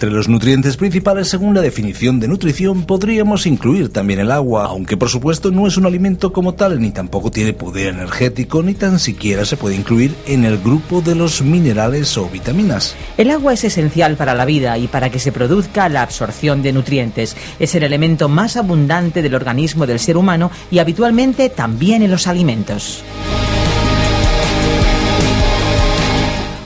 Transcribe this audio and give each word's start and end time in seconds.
Entre 0.00 0.16
los 0.16 0.30
nutrientes 0.30 0.78
principales, 0.78 1.28
según 1.28 1.54
la 1.54 1.60
definición 1.60 2.20
de 2.20 2.26
nutrición, 2.26 2.86
podríamos 2.86 3.44
incluir 3.44 3.92
también 3.92 4.18
el 4.18 4.30
agua, 4.30 4.64
aunque 4.64 4.96
por 4.96 5.10
supuesto 5.10 5.50
no 5.50 5.66
es 5.66 5.76
un 5.76 5.84
alimento 5.84 6.32
como 6.32 6.54
tal, 6.54 6.80
ni 6.80 6.90
tampoco 6.90 7.30
tiene 7.30 7.52
poder 7.52 7.88
energético, 7.88 8.62
ni 8.62 8.72
tan 8.72 8.98
siquiera 8.98 9.44
se 9.44 9.58
puede 9.58 9.76
incluir 9.76 10.16
en 10.24 10.46
el 10.46 10.56
grupo 10.56 11.02
de 11.02 11.14
los 11.14 11.42
minerales 11.42 12.16
o 12.16 12.30
vitaminas. 12.30 12.96
El 13.18 13.30
agua 13.30 13.52
es 13.52 13.62
esencial 13.62 14.16
para 14.16 14.32
la 14.32 14.46
vida 14.46 14.78
y 14.78 14.88
para 14.88 15.10
que 15.10 15.18
se 15.18 15.32
produzca 15.32 15.90
la 15.90 16.00
absorción 16.00 16.62
de 16.62 16.72
nutrientes. 16.72 17.36
Es 17.58 17.74
el 17.74 17.82
elemento 17.82 18.30
más 18.30 18.56
abundante 18.56 19.20
del 19.20 19.34
organismo 19.34 19.86
del 19.86 19.98
ser 19.98 20.16
humano 20.16 20.50
y 20.70 20.78
habitualmente 20.78 21.50
también 21.50 22.00
en 22.00 22.10
los 22.10 22.26
alimentos. 22.26 23.04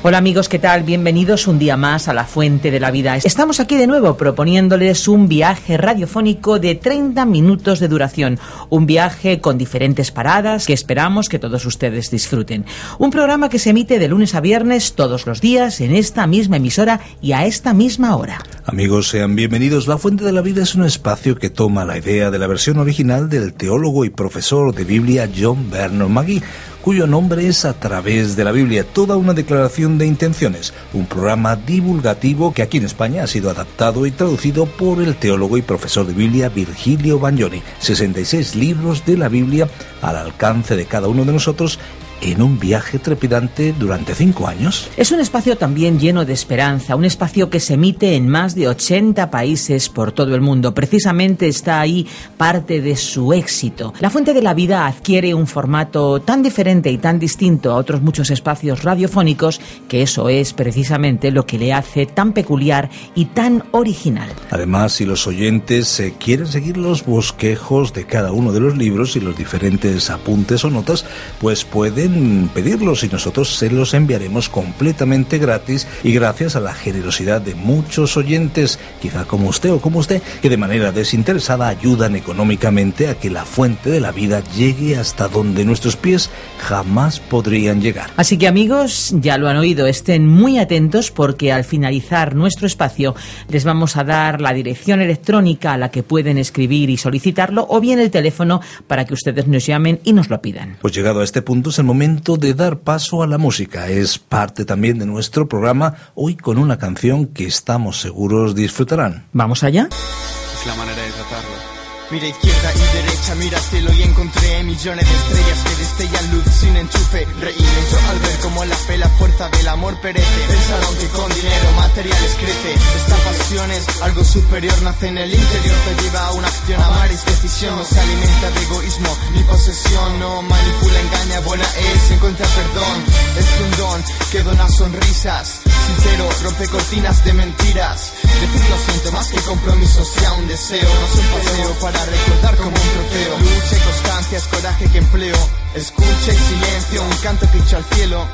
Hola 0.06 0.19
amigos, 0.19 0.50
¿qué 0.50 0.58
tal? 0.58 0.83
Bienvenidos 0.83 1.47
un 1.47 1.58
día 1.58 1.78
más 1.78 2.08
a 2.08 2.12
la 2.12 2.27
Fuente 2.27 2.70
de 2.70 2.78
la 2.78 2.91
Vida. 2.91 3.16
Estamos 3.16 3.58
aquí 3.58 3.78
de 3.78 3.86
nuevo 3.86 4.19
proponiéndoles 4.19 5.08
un 5.08 5.28
viaje 5.28 5.78
radiofónico 5.78 6.58
de 6.58 6.74
30 6.74 7.24
minutos 7.24 7.80
de 7.80 7.88
duración. 7.88 8.38
Un 8.69 8.84
viaje 8.84 9.41
con 9.41 9.56
diferentes 9.56 10.10
paradas 10.10 10.66
que 10.66 10.75
esperamos 10.75 11.30
que 11.30 11.38
todos 11.38 11.64
ustedes 11.64 12.10
disfruten. 12.10 12.66
Un 12.98 13.10
programa 13.10 13.48
que 13.48 13.58
se 13.58 13.70
emite 13.70 13.98
de 13.98 14.08
lunes 14.08 14.34
a 14.34 14.42
viernes 14.42 14.92
todos 14.92 15.25
los 15.25 15.41
días 15.41 15.80
en 15.80 15.94
esta 15.94 16.27
misma 16.27 16.58
emisora 16.58 17.00
y 17.22 17.32
a 17.32 17.47
esta 17.47 17.72
misma 17.72 18.14
hora. 18.14 18.42
Amigos, 18.66 19.08
sean 19.08 19.34
bienvenidos. 19.34 19.86
La 19.86 19.97
Fuente 19.97 20.22
de 20.22 20.32
la 20.32 20.42
Vida 20.42 20.64
es 20.64 20.75
un 20.75 20.84
espacio 20.84 21.38
que 21.38 21.48
toma 21.48 21.86
la 21.86 21.97
idea 21.97 22.30
de 22.30 22.38
la 22.38 22.47
versión 22.47 22.77
original 22.77 23.30
del 23.30 23.55
teólogo 23.55 24.05
y 24.05 24.10
profesor 24.10 24.75
de 24.75 24.84
Biblia 24.84 25.30
John 25.34 25.70
Bernard 25.70 26.10
Magui 26.10 26.42
cuyo 26.85 27.07
nombre 27.07 27.49
es 27.49 27.65
A 27.65 27.73
través 27.73 28.37
de 28.37 28.45
la 28.45 28.53
Biblia, 28.53 28.85
toda 28.85 29.17
una 29.17 29.33
declaración 29.33 29.97
de 29.97 30.05
intenciones, 30.05 30.75
un 30.93 31.07
programa 31.07 31.57
divulgativo 31.57 32.53
que 32.53 32.61
aquí 32.61 32.77
en 32.77 32.85
España 32.85 33.25
ha 33.25 33.27
sido 33.27 33.49
adaptado 33.49 34.05
y 34.05 34.11
traducido 34.11 34.67
por 34.67 35.01
el 35.01 35.17
teólogo 35.17 35.57
y 35.57 35.62
profesor 35.62 36.07
de 36.07 36.12
Biblia 36.12 36.51
Virgilio 36.51 37.19
Bagnoni. 37.19 37.62
66 37.79 38.55
libros 38.55 39.07
de 39.07 39.17
la 39.17 39.31
Biblia 39.31 39.67
al 40.03 40.17
alcance 40.17 40.77
de 40.77 40.85
cada 40.85 41.09
uno 41.09 41.25
de 41.25 41.33
nosotros 41.33 41.79
en 42.25 42.42
un 42.42 42.58
viaje 42.58 42.98
trepidante 42.98 43.75
durante 43.78 44.14
cinco 44.14 44.48
años. 44.48 44.89
Es 44.97 45.12
un 45.12 45.20
espacio 45.20 45.56
también 45.56 46.00
lleno 46.00 46.25
de 46.25 46.33
esperanza, 46.33 46.97
un 46.97 47.05
espacio 47.05 47.50
que 47.50 47.61
se 47.61 47.75
emite 47.75 48.16
en 48.16 48.28
más 48.28 48.55
de 48.55 48.69
80 48.69 49.31
países 49.31 49.89
por 49.89 50.12
todo 50.12 50.34
el 50.34 50.41
mundo. 50.41 50.75
Precisamente 50.75 51.48
está 51.48 51.81
ahí 51.81 52.06
parte 52.36 52.81
de 52.81 52.97
su 52.97 53.33
éxito. 53.33 53.92
La 54.00 54.11
Fuente 54.11 54.33
de 54.33 54.42
la 54.42 54.55
Vida 54.55 54.86
adquiere 54.86 55.34
un 55.34 55.47
formato 55.47 56.20
tan 56.20 56.42
diferente 56.42 56.91
y 56.91 56.98
tan 56.98 57.19
distinto 57.19 57.70
a 57.70 57.77
otros 57.77 58.03
muchos 58.03 58.31
espacios 58.31 58.83
radiofónicos 58.83 59.61
que 59.88 60.03
eso 60.03 60.28
es 60.28 60.53
precisamente 60.53 61.31
lo 61.31 61.47
que 61.47 61.59
le 61.59 61.72
hace 61.72 62.06
tan 62.06 62.32
peculiar 62.32 62.91
y 63.15 63.26
tan 63.26 63.65
original. 63.72 64.31
Además, 64.50 64.93
si 64.93 65.04
los 65.04 65.26
oyentes 65.26 66.03
quieren 66.19 66.47
seguir 66.47 66.76
los 66.76 67.04
bosquejos 67.04 67.93
de 67.93 68.06
cada 68.06 68.32
uno 68.32 68.53
de 68.53 68.60
los 68.60 68.76
libros 68.76 69.16
y 69.16 69.20
los 69.20 69.37
diferentes 69.37 70.10
apuntes 70.10 70.65
o 70.65 70.70
notas, 70.70 71.04
pues 71.41 71.65
pueden 71.65 72.13
pedirlos 72.52 73.04
y 73.04 73.08
nosotros 73.08 73.56
se 73.56 73.70
los 73.70 73.94
enviaremos 73.94 74.48
completamente 74.48 75.38
gratis 75.38 75.86
y 76.02 76.12
gracias 76.12 76.56
a 76.56 76.60
la 76.60 76.75
generosidad 76.75 77.41
de 77.41 77.54
muchos 77.54 78.16
oyentes, 78.16 78.78
quizá 79.00 79.25
como 79.25 79.48
usted 79.48 79.72
o 79.72 79.80
como 79.80 79.98
usted, 79.98 80.22
que 80.42 80.50
de 80.50 80.56
manera 80.56 80.92
desinteresada 80.92 81.69
ayudan 81.69 82.16
económicamente 82.16 83.08
a 83.08 83.14
que 83.14 83.30
la 83.30 83.44
fuente 83.44 83.91
de 83.91 84.00
la 84.00 84.12
vida 84.12 84.42
llegue 84.56 84.97
hasta 84.97 85.28
donde 85.28 85.64
nuestros 85.64 85.97
pies 85.97 86.30
jamás 86.58 87.20
podrían 87.20 87.80
llegar. 87.80 88.10
Así 88.16 88.36
que 88.36 88.48
amigos, 88.48 89.14
ya 89.20 89.38
lo 89.38 89.48
han 89.48 89.56
oído, 89.56 89.86
estén 89.86 90.28
muy 90.28 90.58
atentos 90.58 91.10
porque 91.10 91.52
al 91.52 91.64
finalizar 91.64 92.34
nuestro 92.34 92.66
espacio 92.66 93.14
les 93.48 93.64
vamos 93.64 93.96
a 93.96 94.04
dar 94.04 94.41
la 94.41 94.52
dirección 94.52 95.00
electrónica 95.00 95.72
a 95.72 95.78
la 95.78 95.91
que 95.91 96.02
pueden 96.02 96.38
escribir 96.38 96.91
y 96.91 96.96
solicitarlo 96.96 97.66
o 97.69 97.81
bien 97.81 97.98
el 97.98 98.10
teléfono 98.10 98.60
para 98.86 99.04
que 99.04 99.14
ustedes 99.14 99.46
nos 99.46 99.66
llamen 99.66 100.00
y 100.04 100.12
nos 100.12 100.31
lo 100.31 100.41
pidan. 100.41 100.76
Pues 100.81 100.94
llegado 100.94 101.20
a 101.20 101.25
este 101.25 101.42
punto 101.42 101.70
es 101.70 101.78
el 101.78 101.84
momento 101.84 101.94
de 101.99 102.55
dar 102.55 102.81
paso 102.81 103.22
a 103.22 103.27
la 103.27 103.38
música. 103.38 103.88
Es 103.88 104.19
parte 104.19 104.65
también 104.65 104.99
de 104.99 105.06
nuestro 105.06 105.49
programa, 105.49 105.94
hoy 106.15 106.34
con 106.34 106.59
una 106.59 106.78
canción 106.78 107.27
que 107.27 107.47
estamos 107.47 108.00
seguros 108.00 108.55
disfrutarán. 108.55 109.27
¿Vamos 109.32 109.62
allá? 109.62 109.88
Es 109.91 110.66
la 110.66 110.75
manera 110.75 111.00
de 111.03 111.10
tratarlo. 111.12 111.74
Mira 112.10 112.28
izquierda 112.28 112.72
y 112.75 112.97
derecha, 112.97 113.34
mira 113.37 113.59
cielo 113.59 113.92
y 113.92 114.03
encontré 114.03 114.62
millones 114.62 115.09
de 115.09 115.15
estrellas 115.15 115.59
que 115.65 115.76
destellan 115.76 116.31
luz 116.32 116.44
sin 116.60 116.76
enchufe. 116.76 117.26
Reíme 117.41 117.81
yo 117.91 117.98
al 118.10 118.19
ver 118.20 118.38
cómo 118.41 118.65
la 118.65 118.76
fe, 118.76 118.98
la 118.98 119.09
fuerza 119.09 119.48
del 119.48 119.69
amor 119.69 119.98
perece. 120.00 120.47
Pensaron 120.47 120.97
que 120.97 121.09
con 121.09 121.34
dinero 121.34 121.72
materiales 121.76 122.37
crece. 122.38 122.75
Esta 122.97 123.16
pasión 123.16 123.70
es 123.70 124.03
algo 124.03 124.22
superior, 124.22 124.82
nace 124.82 125.09
en 125.09 125.19
el 125.19 125.32
interior, 125.32 125.76
te 125.87 126.03
lleva 126.03 126.26
a 126.26 126.32
una 126.32 126.48
acción. 126.48 126.82
Amar 126.82 127.10
es 127.10 127.25
decisión, 127.25 127.76
no 127.76 127.84
se 127.84 127.98
alimenta 127.98 128.50
de 128.50 128.62
egoísmo 128.62 129.16
ni 129.34 129.43
posesión. 129.44 130.19
No 130.20 130.43
manipula, 130.43 131.00
engaña, 131.00 131.41
buena 131.41 131.64
es, 131.64 132.10
encuentra 132.10 132.47
perdón. 132.47 133.04
Es 133.38 133.60
un 133.64 133.70
don 133.78 134.04
que 134.31 134.43
dona 134.43 134.69
sonrisas. 134.69 135.60
Sincero, 135.87 136.28
rompe 136.43 136.69
cortinas 136.69 137.25
de 137.25 137.33
mentiras. 137.33 138.12
Decir 138.22 138.71
lo 138.71 138.78
siento 138.78 139.12
más 139.12 139.28
que 139.28 139.41
compromiso 139.41 140.05
sea 140.05 140.33
un 140.34 140.49
deseo, 140.49 140.89
no 140.89 141.06
es 141.06 141.15
un 141.15 141.27
paseo 141.27 141.72
para 141.81 142.05
recordar 142.05 142.56
como 142.56 142.71
un 142.71 142.75
trofeo. 142.75 143.39
Lucha 143.39 143.77
y 143.77 143.81
constancia 143.81 144.39
es 144.39 144.44
coraje 144.44 144.91
que 144.91 144.99
empleo. 144.99 145.37
Escucha 145.75 146.33
y 146.33 146.39
silencio, 146.39 147.03
un 147.03 147.17
canto 147.19 147.47
que 147.50 147.77
al 147.77 147.84
cielo. 147.84 148.27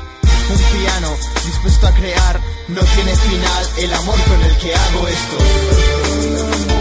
Un 0.49 0.57
piano 0.57 1.17
dispuesto 1.45 1.87
a 1.87 1.91
crear, 1.91 2.39
no 2.67 2.81
tiene 2.81 3.15
final 3.15 3.69
el 3.77 3.93
amor 3.93 4.19
con 4.23 4.41
el 4.41 4.57
que 4.57 4.75
hago 4.75 5.07
esto. 5.07 6.80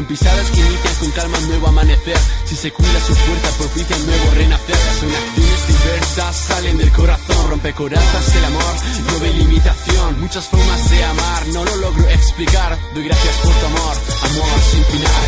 Son 0.00 0.06
pisadas 0.06 0.50
que 0.50 0.60
inician 0.60 0.94
con 0.98 1.10
calma 1.10 1.38
un 1.38 1.48
nuevo 1.48 1.68
amanecer. 1.68 2.16
Si 2.46 2.56
se 2.56 2.72
cuida 2.72 3.00
su 3.00 3.14
fuerza, 3.14 3.58
propicia 3.58 3.96
un 3.96 4.06
nuevo 4.06 4.30
renacer. 4.34 4.76
Son 4.98 5.10
acciones 5.10 5.66
diversas, 5.68 6.36
salen 6.36 6.78
del 6.78 6.90
corazón, 6.92 7.50
rompe 7.50 7.72
corazas 7.74 8.34
el 8.34 8.44
amor, 8.46 8.74
no 9.06 9.20
ve 9.20 9.32
limitación. 9.34 10.20
Muchas 10.20 10.46
formas 10.46 10.90
de 10.90 11.04
amar, 11.04 11.46
no 11.48 11.64
lo 11.64 11.76
logro 11.76 12.08
explicar. 12.08 12.78
Doy 12.94 13.04
gracias 13.04 13.34
por 13.42 13.52
tu 13.52 13.66
amor, 13.66 13.96
amor 14.24 14.60
sin 14.70 14.84
final. 14.84 15.19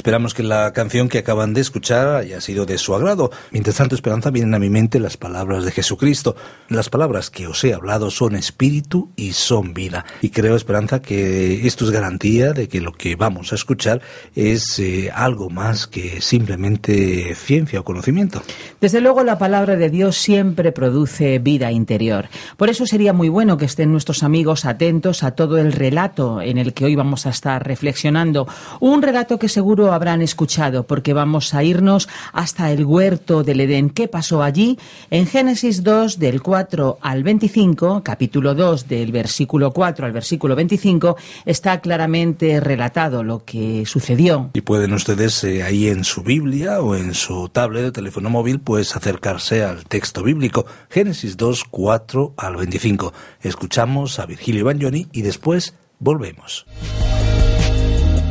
Esperamos 0.00 0.32
que 0.32 0.42
la 0.42 0.72
canción 0.72 1.10
que 1.10 1.18
acaban 1.18 1.52
de 1.52 1.60
escuchar 1.60 2.08
haya 2.16 2.40
sido 2.40 2.64
de 2.64 2.78
su 2.78 2.94
agrado. 2.94 3.30
Mientras 3.50 3.76
tanto, 3.76 3.94
Esperanza, 3.94 4.30
vienen 4.30 4.54
a 4.54 4.58
mi 4.58 4.70
mente 4.70 4.98
las 4.98 5.18
palabras 5.18 5.66
de 5.66 5.72
Jesucristo. 5.72 6.36
Las 6.70 6.88
palabras 6.88 7.28
que 7.28 7.46
os 7.46 7.62
he 7.64 7.74
hablado 7.74 8.10
son 8.10 8.34
espíritu 8.34 9.10
y 9.14 9.32
son 9.32 9.74
vida. 9.74 10.06
Y 10.22 10.30
creo, 10.30 10.56
Esperanza, 10.56 11.02
que 11.02 11.66
esto 11.66 11.84
es 11.84 11.90
garantía 11.90 12.54
de 12.54 12.66
que 12.66 12.80
lo 12.80 12.92
que 12.92 13.14
vamos 13.14 13.52
a 13.52 13.56
escuchar 13.56 14.00
es 14.34 14.78
eh, 14.78 15.10
algo 15.14 15.50
más 15.50 15.86
que 15.86 16.22
simplemente 16.22 17.34
ciencia 17.34 17.80
o 17.80 17.84
conocimiento. 17.84 18.40
Desde 18.80 19.02
luego 19.02 19.22
la 19.22 19.36
palabra 19.36 19.76
de 19.76 19.90
Dios 19.90 20.16
siempre 20.16 20.72
produce 20.72 21.40
vida 21.40 21.72
interior. 21.72 22.30
Por 22.56 22.70
eso 22.70 22.86
sería 22.86 23.12
muy 23.12 23.28
bueno 23.28 23.58
que 23.58 23.66
estén 23.66 23.92
nuestros 23.92 24.22
amigos 24.22 24.64
atentos 24.64 25.22
a 25.22 25.32
todo 25.32 25.58
el 25.58 25.72
relato 25.72 26.40
en 26.40 26.56
el 26.56 26.72
que 26.72 26.86
hoy 26.86 26.94
vamos 26.94 27.26
a 27.26 27.30
estar 27.30 27.66
reflexionando. 27.66 28.48
Un 28.80 29.02
relato 29.02 29.38
que 29.38 29.50
seguro 29.50 29.89
habrán 29.92 30.22
escuchado 30.22 30.86
porque 30.86 31.12
vamos 31.12 31.54
a 31.54 31.64
irnos 31.64 32.08
hasta 32.32 32.70
el 32.70 32.84
huerto 32.84 33.42
del 33.42 33.60
Edén. 33.60 33.90
¿Qué 33.90 34.08
pasó 34.08 34.42
allí? 34.42 34.78
En 35.10 35.26
Génesis 35.26 35.82
2 35.82 36.18
del 36.18 36.42
4 36.42 36.98
al 37.00 37.22
25, 37.22 38.02
capítulo 38.02 38.54
2 38.54 38.88
del 38.88 39.12
versículo 39.12 39.72
4 39.72 40.06
al 40.06 40.12
versículo 40.12 40.56
25, 40.56 41.16
está 41.44 41.80
claramente 41.80 42.60
relatado 42.60 43.22
lo 43.22 43.44
que 43.44 43.84
sucedió. 43.86 44.50
Y 44.54 44.60
pueden 44.60 44.92
ustedes 44.92 45.42
eh, 45.44 45.62
ahí 45.62 45.88
en 45.88 46.04
su 46.04 46.22
Biblia 46.22 46.80
o 46.80 46.94
en 46.94 47.14
su 47.14 47.48
tablet 47.48 47.82
de 47.82 47.92
teléfono 47.92 48.30
móvil 48.30 48.60
pues 48.60 48.96
acercarse 48.96 49.64
al 49.64 49.84
texto 49.84 50.22
bíblico 50.22 50.66
Génesis 50.88 51.36
2, 51.36 51.64
4 51.70 52.34
al 52.36 52.56
25. 52.56 53.12
Escuchamos 53.42 54.18
a 54.18 54.26
Virgilio 54.26 54.64
Bagnoni 54.64 55.08
y 55.12 55.22
después 55.22 55.74
volvemos. 55.98 56.66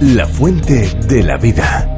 La 0.01 0.25
fuente 0.25 0.97
de 1.09 1.23
la 1.23 1.35
vida. 1.35 1.93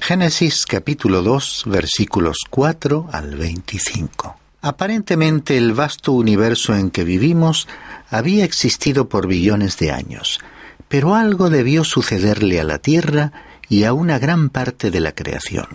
Génesis 0.00 0.64
capítulo 0.64 1.22
2 1.22 1.64
versículos 1.66 2.36
4 2.48 3.08
al 3.10 3.34
25. 3.34 4.36
Aparentemente 4.62 5.58
el 5.58 5.72
vasto 5.72 6.12
universo 6.12 6.76
en 6.76 6.92
que 6.92 7.02
vivimos 7.02 7.66
había 8.10 8.44
existido 8.44 9.08
por 9.08 9.26
billones 9.26 9.76
de 9.78 9.90
años, 9.90 10.38
pero 10.86 11.16
algo 11.16 11.50
debió 11.50 11.82
sucederle 11.82 12.60
a 12.60 12.64
la 12.64 12.78
Tierra 12.78 13.32
y 13.68 13.82
a 13.82 13.92
una 13.92 14.20
gran 14.20 14.50
parte 14.50 14.92
de 14.92 15.00
la 15.00 15.16
creación. 15.16 15.66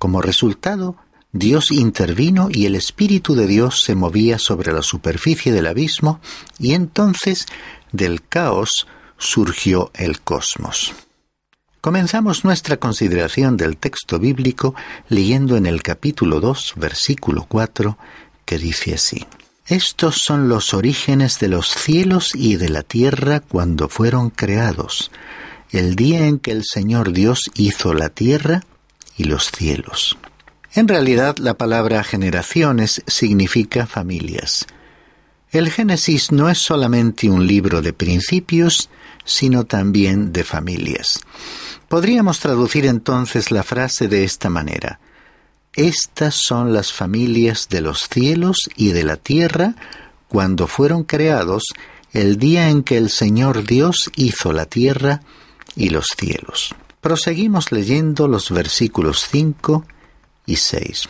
Como 0.00 0.22
resultado, 0.22 0.96
Dios 1.30 1.70
intervino 1.70 2.48
y 2.50 2.66
el 2.66 2.74
Espíritu 2.74 3.36
de 3.36 3.46
Dios 3.46 3.80
se 3.82 3.94
movía 3.94 4.40
sobre 4.40 4.72
la 4.72 4.82
superficie 4.82 5.52
del 5.52 5.68
abismo 5.68 6.20
y 6.58 6.74
entonces 6.74 7.46
del 7.92 8.26
caos 8.26 8.88
surgió 9.22 9.90
el 9.94 10.20
cosmos. 10.20 10.92
Comenzamos 11.80 12.44
nuestra 12.44 12.76
consideración 12.76 13.56
del 13.56 13.76
texto 13.76 14.18
bíblico 14.18 14.74
leyendo 15.08 15.56
en 15.56 15.66
el 15.66 15.82
capítulo 15.82 16.40
2, 16.40 16.74
versículo 16.76 17.46
4, 17.48 17.96
que 18.44 18.58
dice 18.58 18.94
así. 18.94 19.24
Estos 19.66 20.22
son 20.24 20.48
los 20.48 20.74
orígenes 20.74 21.38
de 21.38 21.48
los 21.48 21.68
cielos 21.68 22.34
y 22.34 22.56
de 22.56 22.68
la 22.68 22.82
tierra 22.82 23.40
cuando 23.40 23.88
fueron 23.88 24.30
creados, 24.30 25.10
el 25.70 25.94
día 25.94 26.26
en 26.26 26.38
que 26.38 26.50
el 26.50 26.64
Señor 26.64 27.12
Dios 27.12 27.50
hizo 27.54 27.94
la 27.94 28.10
tierra 28.10 28.64
y 29.16 29.24
los 29.24 29.50
cielos. 29.50 30.18
En 30.74 30.88
realidad 30.88 31.36
la 31.38 31.54
palabra 31.54 32.02
generaciones 32.02 33.02
significa 33.06 33.86
familias. 33.86 34.66
El 35.52 35.70
Génesis 35.70 36.32
no 36.32 36.48
es 36.48 36.56
solamente 36.56 37.28
un 37.28 37.46
libro 37.46 37.82
de 37.82 37.92
principios, 37.92 38.88
sino 39.26 39.64
también 39.64 40.32
de 40.32 40.44
familias. 40.44 41.20
Podríamos 41.88 42.40
traducir 42.40 42.86
entonces 42.86 43.50
la 43.50 43.62
frase 43.62 44.08
de 44.08 44.24
esta 44.24 44.48
manera. 44.48 44.98
Estas 45.74 46.36
son 46.36 46.72
las 46.72 46.90
familias 46.90 47.68
de 47.68 47.82
los 47.82 48.08
cielos 48.08 48.70
y 48.76 48.92
de 48.92 49.04
la 49.04 49.18
tierra 49.18 49.74
cuando 50.26 50.66
fueron 50.66 51.04
creados 51.04 51.64
el 52.14 52.38
día 52.38 52.70
en 52.70 52.82
que 52.82 52.96
el 52.96 53.10
Señor 53.10 53.66
Dios 53.66 54.10
hizo 54.16 54.54
la 54.54 54.64
tierra 54.64 55.20
y 55.76 55.90
los 55.90 56.06
cielos. 56.16 56.74
Proseguimos 57.02 57.72
leyendo 57.72 58.26
los 58.26 58.50
versículos 58.50 59.28
5 59.30 59.84
y 60.46 60.56
6. 60.56 61.08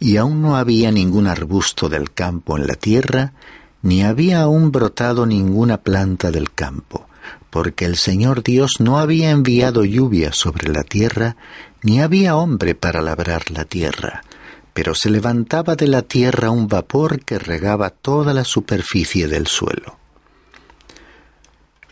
Y 0.00 0.16
aún 0.16 0.42
no 0.42 0.56
había 0.56 0.90
ningún 0.90 1.28
arbusto 1.28 1.88
del 1.88 2.10
campo 2.10 2.56
en 2.56 2.66
la 2.66 2.74
tierra, 2.74 3.34
ni 3.82 4.02
había 4.02 4.40
aún 4.40 4.72
brotado 4.72 5.26
ninguna 5.26 5.76
planta 5.76 6.30
del 6.30 6.52
campo, 6.52 7.06
porque 7.50 7.84
el 7.84 7.96
Señor 7.96 8.42
Dios 8.42 8.80
no 8.80 8.98
había 8.98 9.30
enviado 9.30 9.84
lluvia 9.84 10.32
sobre 10.32 10.72
la 10.72 10.82
tierra, 10.82 11.36
ni 11.82 12.00
había 12.00 12.34
hombre 12.34 12.74
para 12.74 13.02
labrar 13.02 13.50
la 13.50 13.64
tierra, 13.64 14.22
pero 14.72 14.94
se 14.94 15.10
levantaba 15.10 15.76
de 15.76 15.86
la 15.86 16.02
tierra 16.02 16.50
un 16.50 16.66
vapor 16.66 17.20
que 17.20 17.38
regaba 17.38 17.90
toda 17.90 18.34
la 18.34 18.44
superficie 18.44 19.28
del 19.28 19.46
suelo. 19.46 19.99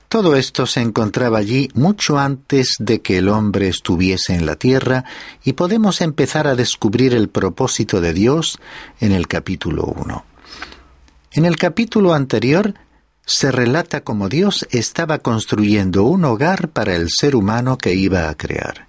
Todo 0.09 0.37
esto 0.37 0.65
se 0.65 0.81
encontraba 0.81 1.37
allí 1.37 1.69
mucho 1.75 2.19
antes 2.19 2.77
de 2.79 3.03
que 3.03 3.19
el 3.19 3.29
hombre 3.29 3.69
estuviese 3.69 4.35
en 4.35 4.47
la 4.47 4.57
tierra 4.57 5.05
y 5.45 5.53
podemos 5.53 6.01
empezar 6.01 6.47
a 6.47 6.55
descubrir 6.55 7.13
el 7.13 7.29
propósito 7.29 8.01
de 8.01 8.15
Dios 8.15 8.59
en 9.01 9.13
el 9.13 9.29
capítulo 9.29 9.85
1. 9.85 10.25
En 11.33 11.45
el 11.45 11.57
capítulo 11.57 12.15
anterior 12.15 12.73
se 13.27 13.53
relata 13.53 14.03
cómo 14.03 14.31
Dios 14.31 14.67
estaba 14.71 15.19
construyendo 15.19 16.05
un 16.05 16.25
hogar 16.25 16.71
para 16.71 16.97
el 16.97 17.11
ser 17.11 17.37
humano 17.37 17.77
que 17.77 17.93
iba 17.93 18.31
a 18.31 18.35
crear. 18.35 18.89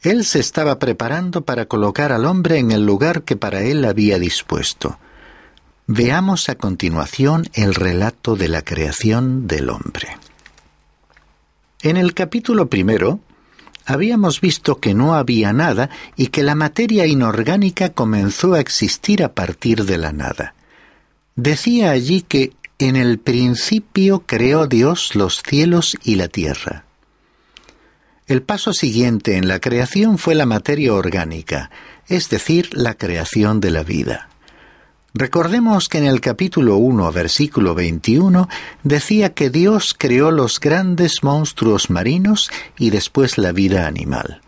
Él 0.00 0.24
se 0.24 0.40
estaba 0.40 0.78
preparando 0.78 1.42
para 1.42 1.66
colocar 1.66 2.12
al 2.12 2.24
hombre 2.24 2.56
en 2.56 2.70
el 2.70 2.86
lugar 2.86 3.24
que 3.24 3.36
para 3.36 3.60
él 3.60 3.84
había 3.84 4.18
dispuesto. 4.18 4.98
Veamos 5.86 6.48
a 6.48 6.54
continuación 6.54 7.50
el 7.52 7.74
relato 7.74 8.36
de 8.36 8.48
la 8.48 8.62
creación 8.62 9.46
del 9.46 9.68
hombre. 9.68 10.16
En 11.82 11.96
el 11.96 12.14
capítulo 12.14 12.68
primero, 12.68 13.20
habíamos 13.86 14.40
visto 14.40 14.80
que 14.80 14.94
no 14.94 15.14
había 15.14 15.52
nada 15.52 15.90
y 16.16 16.28
que 16.28 16.42
la 16.42 16.54
materia 16.54 17.06
inorgánica 17.06 17.90
comenzó 17.90 18.54
a 18.54 18.60
existir 18.60 19.24
a 19.24 19.34
partir 19.34 19.84
de 19.84 19.98
la 19.98 20.12
nada. 20.12 20.54
Decía 21.36 21.90
allí 21.90 22.22
que 22.22 22.52
en 22.78 22.96
el 22.96 23.18
principio 23.18 24.24
creó 24.26 24.66
Dios 24.66 25.14
los 25.14 25.42
cielos 25.42 25.96
y 26.02 26.16
la 26.16 26.28
tierra. 26.28 26.84
El 28.26 28.42
paso 28.42 28.72
siguiente 28.72 29.36
en 29.36 29.48
la 29.48 29.58
creación 29.60 30.16
fue 30.16 30.34
la 30.34 30.46
materia 30.46 30.94
orgánica, 30.94 31.70
es 32.08 32.30
decir, 32.30 32.70
la 32.72 32.94
creación 32.94 33.60
de 33.60 33.70
la 33.70 33.82
vida. 33.82 34.29
Recordemos 35.12 35.88
que 35.88 35.98
en 35.98 36.06
el 36.06 36.20
capítulo 36.20 36.76
1, 36.76 37.10
versículo 37.10 37.74
21, 37.74 38.48
decía 38.84 39.34
que 39.34 39.50
Dios 39.50 39.94
creó 39.98 40.30
los 40.30 40.60
grandes 40.60 41.24
monstruos 41.24 41.90
marinos 41.90 42.48
y 42.78 42.90
después 42.90 43.36
la 43.36 43.50
vida 43.50 43.88
animal. 43.88 44.40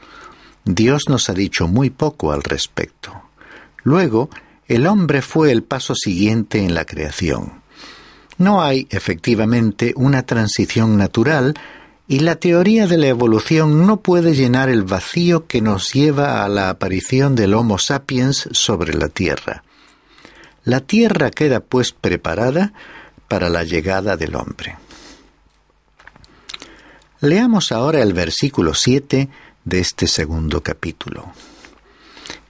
Dios 0.64 1.04
nos 1.09 1.28
ha 1.28 1.35
dicho 1.35 1.66
muy 1.66 1.90
poco 1.90 2.31
al 2.31 2.45
respecto. 2.45 3.12
Luego, 3.83 4.31
el 4.69 4.87
hombre 4.87 5.21
fue 5.21 5.50
el 5.50 5.64
paso 5.64 5.97
siguiente 5.97 6.64
en 6.64 6.75
la 6.75 6.85
creación. 6.85 7.62
No 8.38 8.62
hay, 8.62 8.87
efectivamente, 8.90 9.92
una 9.97 10.23
transición 10.23 10.97
natural 10.97 11.54
y 12.07 12.21
la 12.21 12.37
teoría 12.37 12.87
de 12.87 12.99
la 12.99 13.09
evolución 13.09 13.85
no 13.85 14.00
puede 14.00 14.35
llenar 14.35 14.69
el 14.69 14.85
vacío 14.85 15.47
que 15.49 15.61
nos 15.61 15.92
lleva 15.92 16.45
a 16.45 16.49
la 16.49 16.71
aparición 16.71 17.35
del 17.35 17.54
Homo 17.54 17.78
sapiens 17.78 18.49
sobre 18.52 18.95
la 18.95 19.09
Tierra. 19.09 19.64
La 20.64 20.81
Tierra 20.81 21.31
queda 21.31 21.61
pues 21.61 21.92
preparada 21.92 22.73
para 23.28 23.49
la 23.49 23.64
llegada 23.64 24.16
del 24.16 24.37
hombre. 24.37 24.76
Leamos 27.21 27.73
ahora 27.73 28.02
el 28.02 28.12
versículo 28.12 28.75
7 28.75 29.28
de 29.64 29.78
este 29.81 30.07
segundo 30.07 30.62
capítulo. 30.62 31.33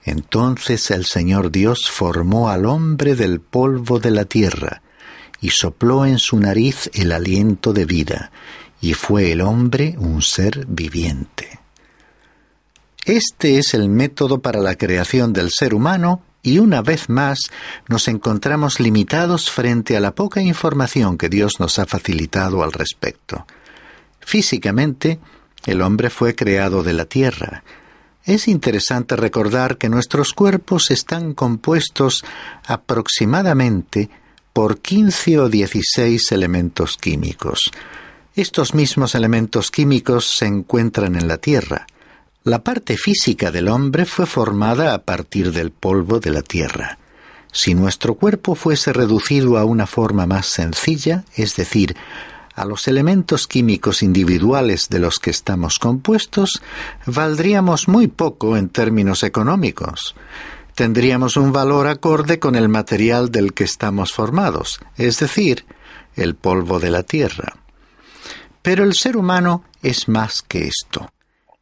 Entonces 0.03 0.91
el 0.91 1.05
Señor 1.05 1.51
Dios 1.51 1.89
formó 1.89 2.49
al 2.49 2.65
hombre 2.65 3.15
del 3.15 3.39
polvo 3.39 3.99
de 3.99 4.11
la 4.11 4.25
tierra, 4.25 4.81
y 5.39 5.49
sopló 5.49 6.05
en 6.05 6.19
su 6.19 6.37
nariz 6.39 6.89
el 6.93 7.11
aliento 7.11 7.73
de 7.73 7.85
vida, 7.85 8.31
y 8.79 8.93
fue 8.93 9.31
el 9.31 9.41
hombre 9.41 9.95
un 9.97 10.21
ser 10.21 10.65
viviente. 10.67 11.59
Este 13.05 13.57
es 13.57 13.73
el 13.73 13.89
método 13.89 14.41
para 14.41 14.59
la 14.59 14.75
creación 14.75 15.33
del 15.33 15.49
ser 15.51 15.73
humano 15.73 16.21
y 16.43 16.59
una 16.59 16.81
vez 16.81 17.09
más 17.09 17.39
nos 17.87 18.07
encontramos 18.07 18.79
limitados 18.79 19.49
frente 19.49 19.97
a 19.97 20.01
la 20.01 20.13
poca 20.13 20.41
información 20.41 21.17
que 21.17 21.29
Dios 21.29 21.59
nos 21.59 21.79
ha 21.79 21.85
facilitado 21.85 22.61
al 22.61 22.73
respecto. 22.73 23.47
Físicamente, 24.19 25.19
el 25.65 25.81
hombre 25.81 26.09
fue 26.09 26.35
creado 26.35 26.83
de 26.83 26.93
la 26.93 27.05
tierra. 27.05 27.63
Es 28.25 28.47
interesante 28.47 29.15
recordar 29.15 29.77
que 29.77 29.89
nuestros 29.89 30.33
cuerpos 30.33 30.91
están 30.91 31.33
compuestos 31.33 32.23
aproximadamente 32.65 34.09
por 34.51 34.79
15 34.79 35.39
o 35.39 35.49
16 35.49 36.31
elementos 36.31 36.97
químicos. 36.97 37.71
Estos 38.35 38.73
mismos 38.73 39.15
elementos 39.15 39.71
químicos 39.71 40.25
se 40.25 40.45
encuentran 40.45 41.15
en 41.15 41.27
la 41.27 41.37
Tierra. 41.37 41.85
La 42.45 42.61
parte 42.61 42.97
física 42.97 43.51
del 43.51 43.69
hombre 43.69 44.03
fue 44.03 44.25
formada 44.25 44.93
a 44.93 45.03
partir 45.03 45.53
del 45.53 45.71
polvo 45.71 46.19
de 46.19 46.29
la 46.29 46.41
tierra. 46.41 46.97
Si 47.53 47.73
nuestro 47.73 48.15
cuerpo 48.15 48.55
fuese 48.55 48.91
reducido 48.91 49.57
a 49.57 49.63
una 49.63 49.87
forma 49.87 50.25
más 50.25 50.47
sencilla, 50.47 51.23
es 51.37 51.55
decir, 51.55 51.95
a 52.53 52.65
los 52.65 52.89
elementos 52.89 53.47
químicos 53.47 54.03
individuales 54.03 54.89
de 54.89 54.99
los 54.99 55.19
que 55.19 55.29
estamos 55.29 55.79
compuestos, 55.79 56.61
valdríamos 57.05 57.87
muy 57.87 58.07
poco 58.09 58.57
en 58.57 58.67
términos 58.67 59.23
económicos. 59.23 60.13
Tendríamos 60.75 61.37
un 61.37 61.53
valor 61.53 61.87
acorde 61.87 62.39
con 62.39 62.55
el 62.55 62.67
material 62.67 63.31
del 63.31 63.53
que 63.53 63.63
estamos 63.63 64.11
formados, 64.11 64.81
es 64.97 65.17
decir, 65.19 65.65
el 66.17 66.35
polvo 66.35 66.81
de 66.81 66.91
la 66.91 67.03
tierra. 67.03 67.53
Pero 68.61 68.83
el 68.83 68.95
ser 68.95 69.15
humano 69.15 69.63
es 69.81 70.09
más 70.09 70.41
que 70.41 70.67
esto. 70.67 71.12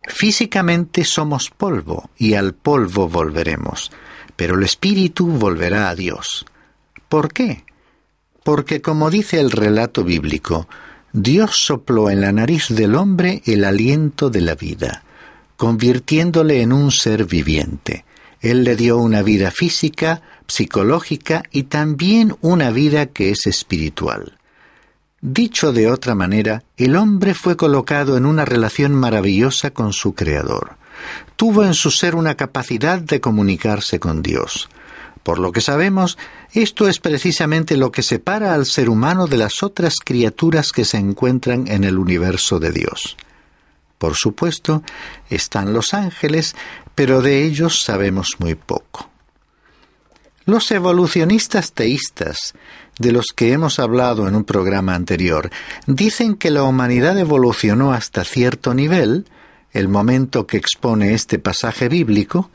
Físicamente 0.03 1.05
somos 1.05 1.51
polvo 1.51 2.10
y 2.17 2.34
al 2.34 2.53
polvo 2.53 3.08
volveremos, 3.08 3.91
pero 4.36 4.55
el 4.55 4.63
espíritu 4.63 5.27
volverá 5.27 5.89
a 5.89 5.96
Dios. 5.96 6.46
¿Por 7.08 7.31
qué? 7.31 7.63
Porque 8.43 8.81
como 8.81 9.12
dice 9.12 9.39
el 9.39 9.51
relato 9.51 10.03
bíblico, 10.03 10.67
Dios 11.13 11.63
sopló 11.65 12.10
en 12.10 12.22
la 12.22 12.31
nariz 12.31 12.67
del 12.70 12.96
hombre 12.96 13.43
el 13.46 13.63
aliento 13.63 14.29
de 14.29 14.41
la 14.41 14.55
vida, 14.55 15.03
convirtiéndole 15.55 16.62
en 16.62 16.74
un 16.74 16.91
ser 16.91 17.25
viviente. 17.25 18.05
Él 18.39 18.63
le 18.63 18.75
dio 18.75 18.98
una 18.98 19.22
vida 19.22 19.51
física, 19.51 20.24
psicológica 20.48 21.43
y 21.51 21.63
también 21.63 22.36
una 22.41 22.72
vida 22.72 23.05
que 23.05 23.29
es 23.29 23.46
espiritual. 23.46 24.39
Dicho 25.24 25.72
de 25.72 25.88
otra 25.88 26.16
manera, 26.16 26.63
el 26.78 26.96
hombre 26.96 27.36
fue 27.36 27.56
colocado 27.56 28.18
en 28.18 28.25
una 28.25 28.44
relación 28.44 28.96
maravillosa 28.96 29.70
con 29.70 29.94
su 29.94 30.16
Creador. 30.16 30.78
Tuvo 31.36 31.63
en 31.63 31.75
su 31.75 31.92
ser 31.92 32.16
una 32.16 32.36
capacidad 32.36 33.00
de 33.00 33.22
comunicarse 33.22 34.00
con 34.00 34.24
Dios. 34.24 34.68
Por 35.22 35.38
lo 35.38 35.51
que 35.51 35.62
sabemos, 35.62 36.18
esto 36.54 36.88
es 36.88 37.00
precisamente 37.00 37.78
lo 37.78 37.92
que 37.92 38.01
separa 38.01 38.56
al 38.56 38.66
ser 38.66 38.90
humano 38.90 39.28
de 39.28 39.38
las 39.38 39.62
otras 39.62 39.98
criaturas 40.04 40.72
que 40.72 40.86
se 40.86 40.98
encuentran 40.98 41.68
en 41.68 41.84
el 41.84 42.00
universo 42.00 42.60
de 42.60 42.72
Dios. 42.72 43.16
Por 44.00 44.16
supuesto, 44.16 44.82
están 45.30 45.72
los 45.72 45.94
ángeles, 45.94 46.56
pero 46.96 47.22
de 47.22 47.46
ellos 47.46 47.84
sabemos 47.84 48.38
muy 48.40 48.56
poco. 48.56 49.12
Los 50.46 50.72
evolucionistas 50.72 51.74
teístas 51.74 52.56
de 53.01 53.12
los 53.12 53.27
que 53.36 53.51
hemos 53.51 53.79
hablado 53.79 54.27
en 54.27 54.36
un 54.36 54.43
programa 54.43 54.96
anterior, 54.96 55.50
dicen 55.88 56.36
que 56.36 56.51
la 56.51 56.63
humanidad 56.63 57.17
evolucionó 57.17 57.91
hasta 57.91 58.24
cierto 58.24 58.74
nivel, 58.74 59.25
el 59.72 59.88
momento 59.88 60.48
que 60.48 60.58
expone 60.58 61.13
este 61.13 61.39
pasaje 61.39 61.89
bíblico, 61.89 62.50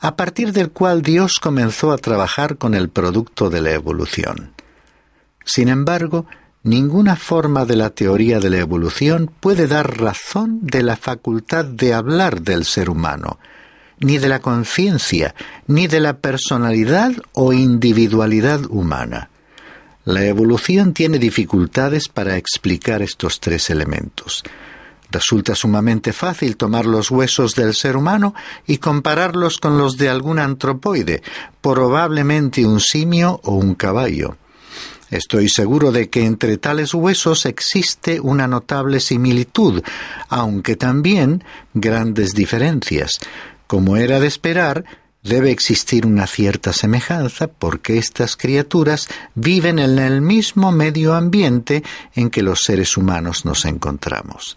a 0.00 0.14
partir 0.14 0.52
del 0.52 0.70
cual 0.70 1.02
Dios 1.02 1.40
comenzó 1.40 1.90
a 1.90 1.98
trabajar 1.98 2.58
con 2.58 2.74
el 2.74 2.90
producto 2.90 3.50
de 3.50 3.62
la 3.62 3.72
evolución. 3.72 4.52
Sin 5.44 5.68
embargo, 5.68 6.26
ninguna 6.62 7.16
forma 7.16 7.64
de 7.64 7.76
la 7.76 7.90
teoría 7.90 8.40
de 8.40 8.50
la 8.50 8.58
evolución 8.58 9.30
puede 9.40 9.66
dar 9.66 9.98
razón 9.98 10.58
de 10.62 10.82
la 10.82 10.96
facultad 10.96 11.64
de 11.64 11.94
hablar 11.94 12.42
del 12.42 12.64
ser 12.64 12.90
humano, 12.90 13.38
ni 13.98 14.18
de 14.18 14.28
la 14.28 14.40
conciencia, 14.40 15.34
ni 15.66 15.86
de 15.86 16.00
la 16.00 16.18
personalidad 16.18 17.12
o 17.32 17.52
individualidad 17.52 18.60
humana. 18.68 19.30
La 20.06 20.24
evolución 20.24 20.92
tiene 20.92 21.18
dificultades 21.18 22.08
para 22.08 22.36
explicar 22.36 23.02
estos 23.02 23.40
tres 23.40 23.70
elementos. 23.70 24.44
Resulta 25.10 25.56
sumamente 25.56 26.12
fácil 26.12 26.56
tomar 26.56 26.86
los 26.86 27.10
huesos 27.10 27.56
del 27.56 27.74
ser 27.74 27.96
humano 27.96 28.32
y 28.68 28.78
compararlos 28.78 29.58
con 29.58 29.78
los 29.78 29.96
de 29.96 30.08
algún 30.08 30.38
antropoide, 30.38 31.22
probablemente 31.60 32.64
un 32.64 32.78
simio 32.78 33.40
o 33.42 33.56
un 33.56 33.74
caballo. 33.74 34.36
Estoy 35.10 35.48
seguro 35.48 35.90
de 35.90 36.08
que 36.08 36.24
entre 36.24 36.56
tales 36.56 36.94
huesos 36.94 37.44
existe 37.44 38.20
una 38.20 38.46
notable 38.46 39.00
similitud, 39.00 39.82
aunque 40.28 40.76
también 40.76 41.42
grandes 41.74 42.30
diferencias. 42.30 43.18
Como 43.66 43.96
era 43.96 44.20
de 44.20 44.28
esperar, 44.28 44.84
debe 45.26 45.50
existir 45.50 46.06
una 46.06 46.26
cierta 46.26 46.72
semejanza 46.72 47.48
porque 47.48 47.98
estas 47.98 48.36
criaturas 48.36 49.08
viven 49.34 49.78
en 49.78 49.98
el 49.98 50.20
mismo 50.20 50.72
medio 50.72 51.14
ambiente 51.14 51.82
en 52.14 52.30
que 52.30 52.42
los 52.42 52.60
seres 52.64 52.96
humanos 52.96 53.44
nos 53.44 53.64
encontramos. 53.64 54.56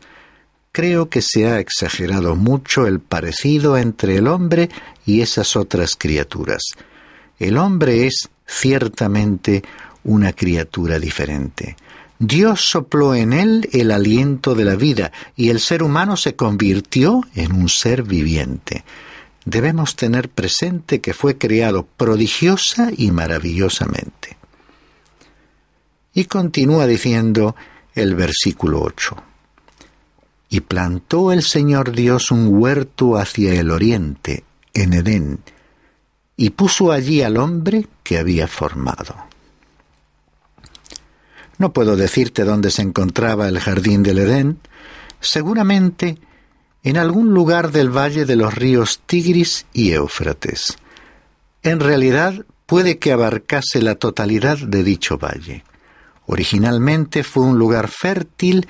Creo 0.71 1.09
que 1.09 1.21
se 1.21 1.47
ha 1.47 1.59
exagerado 1.59 2.35
mucho 2.35 2.85
el 2.85 2.99
parecido 2.99 3.77
entre 3.77 4.17
el 4.17 4.27
hombre 4.27 4.69
y 5.05 5.21
esas 5.21 5.55
otras 5.55 5.95
criaturas. 5.97 6.61
El 7.39 7.57
hombre 7.57 8.05
es 8.05 8.29
ciertamente 8.45 9.63
una 10.03 10.33
criatura 10.33 10.99
diferente. 10.99 11.75
Dios 12.19 12.69
sopló 12.69 13.15
en 13.15 13.33
él 13.33 13.69
el 13.71 13.91
aliento 13.91 14.53
de 14.53 14.65
la 14.65 14.75
vida 14.75 15.11
y 15.35 15.49
el 15.49 15.59
ser 15.59 15.81
humano 15.81 16.17
se 16.17 16.35
convirtió 16.35 17.21
en 17.33 17.53
un 17.53 17.69
ser 17.69 18.03
viviente 18.03 18.83
debemos 19.49 19.95
tener 19.95 20.29
presente 20.29 21.01
que 21.01 21.13
fue 21.13 21.37
creado 21.37 21.85
prodigiosa 21.85 22.89
y 22.95 23.11
maravillosamente. 23.11 24.37
Y 26.13 26.25
continúa 26.25 26.87
diciendo 26.87 27.55
el 27.95 28.15
versículo 28.15 28.81
8. 28.81 29.15
Y 30.49 30.61
plantó 30.61 31.31
el 31.31 31.43
Señor 31.43 31.91
Dios 31.91 32.31
un 32.31 32.47
huerto 32.47 33.17
hacia 33.17 33.53
el 33.53 33.71
oriente, 33.71 34.43
en 34.73 34.93
Edén, 34.93 35.39
y 36.35 36.51
puso 36.51 36.91
allí 36.91 37.21
al 37.21 37.37
hombre 37.37 37.87
que 38.03 38.17
había 38.17 38.47
formado. 38.47 39.15
No 41.57 41.73
puedo 41.73 41.95
decirte 41.95 42.45
dónde 42.45 42.71
se 42.71 42.81
encontraba 42.81 43.47
el 43.47 43.59
jardín 43.59 44.01
del 44.01 44.19
Edén, 44.19 44.59
seguramente 45.19 46.17
en 46.83 46.97
algún 46.97 47.33
lugar 47.33 47.71
del 47.71 47.89
valle 47.89 48.25
de 48.25 48.35
los 48.35 48.53
ríos 48.53 49.01
Tigris 49.05 49.65
y 49.73 49.91
Éufrates. 49.91 50.77
En 51.63 51.79
realidad 51.79 52.45
puede 52.65 52.99
que 52.99 53.11
abarcase 53.11 53.81
la 53.81 53.95
totalidad 53.95 54.57
de 54.57 54.83
dicho 54.83 55.17
valle. 55.17 55.63
Originalmente 56.25 57.23
fue 57.23 57.43
un 57.43 57.57
lugar 57.57 57.87
fértil 57.87 58.67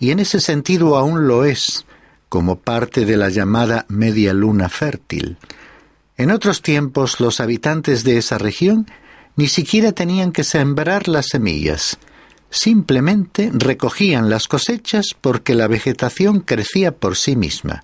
y 0.00 0.10
en 0.10 0.18
ese 0.18 0.40
sentido 0.40 0.96
aún 0.96 1.28
lo 1.28 1.44
es, 1.44 1.84
como 2.28 2.58
parte 2.58 3.04
de 3.04 3.18
la 3.18 3.28
llamada 3.28 3.84
media 3.88 4.32
luna 4.32 4.70
fértil. 4.70 5.36
En 6.16 6.30
otros 6.30 6.62
tiempos 6.62 7.20
los 7.20 7.40
habitantes 7.40 8.04
de 8.04 8.16
esa 8.16 8.38
región 8.38 8.86
ni 9.36 9.48
siquiera 9.48 9.92
tenían 9.92 10.32
que 10.32 10.44
sembrar 10.44 11.08
las 11.08 11.26
semillas, 11.26 11.98
simplemente 12.52 13.50
recogían 13.52 14.28
las 14.28 14.46
cosechas 14.46 15.06
porque 15.18 15.54
la 15.54 15.66
vegetación 15.66 16.40
crecía 16.40 16.92
por 16.92 17.16
sí 17.16 17.34
misma. 17.34 17.82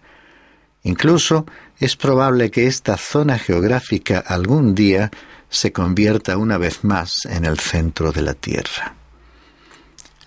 Incluso 0.82 1.46
es 1.80 1.96
probable 1.96 2.50
que 2.50 2.66
esta 2.66 2.98
zona 2.98 3.38
geográfica 3.38 4.18
algún 4.18 4.74
día 4.74 5.10
se 5.48 5.72
convierta 5.72 6.36
una 6.36 6.58
vez 6.58 6.84
más 6.84 7.24
en 7.24 7.46
el 7.46 7.58
centro 7.58 8.12
de 8.12 8.22
la 8.22 8.34
tierra. 8.34 8.94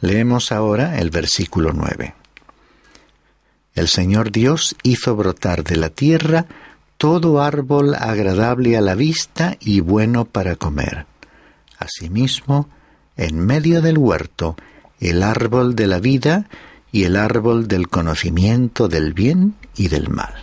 Leemos 0.02 0.52
ahora 0.52 0.98
el 0.98 1.12
versículo 1.12 1.72
9. 1.72 2.16
El 3.76 3.88
Señor 3.88 4.32
Dios 4.32 4.76
hizo 4.82 5.16
brotar 5.16 5.64
de 5.64 5.76
la 5.76 5.90
tierra 5.90 6.48
todo 6.98 7.42
árbol 7.42 7.94
agradable 7.94 8.76
a 8.76 8.82
la 8.82 8.96
vista 8.96 9.58
y 9.60 9.82
bueno 9.82 10.26
para 10.26 10.56
comer. 10.56 11.06
Asimismo, 11.78 12.70
en 13.18 13.46
medio 13.46 13.82
del 13.82 13.98
huerto 13.98 14.56
el 15.00 15.24
árbol 15.24 15.76
de 15.76 15.88
la 15.88 16.00
vida 16.00 16.48
y 16.92 17.04
el 17.04 17.16
árbol 17.16 17.68
del 17.68 17.90
conocimiento 17.90 18.88
del 18.88 19.14
bien 19.14 19.56
y 19.76 19.88
del 19.88 20.10
mal. 20.10 20.34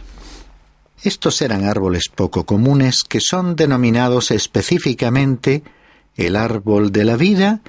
Estos 1.03 1.41
eran 1.43 1.65
árboles 1.65 2.09
poco 2.09 2.45
comunes 2.45 3.05
que 3.05 3.21
son 3.21 3.55
denominados 3.55 4.31
específicamente 4.33 5.63
el 6.17 6.35
árbol 6.35 6.91
de 6.91 7.05
la 7.05 7.17
vida 7.17 7.61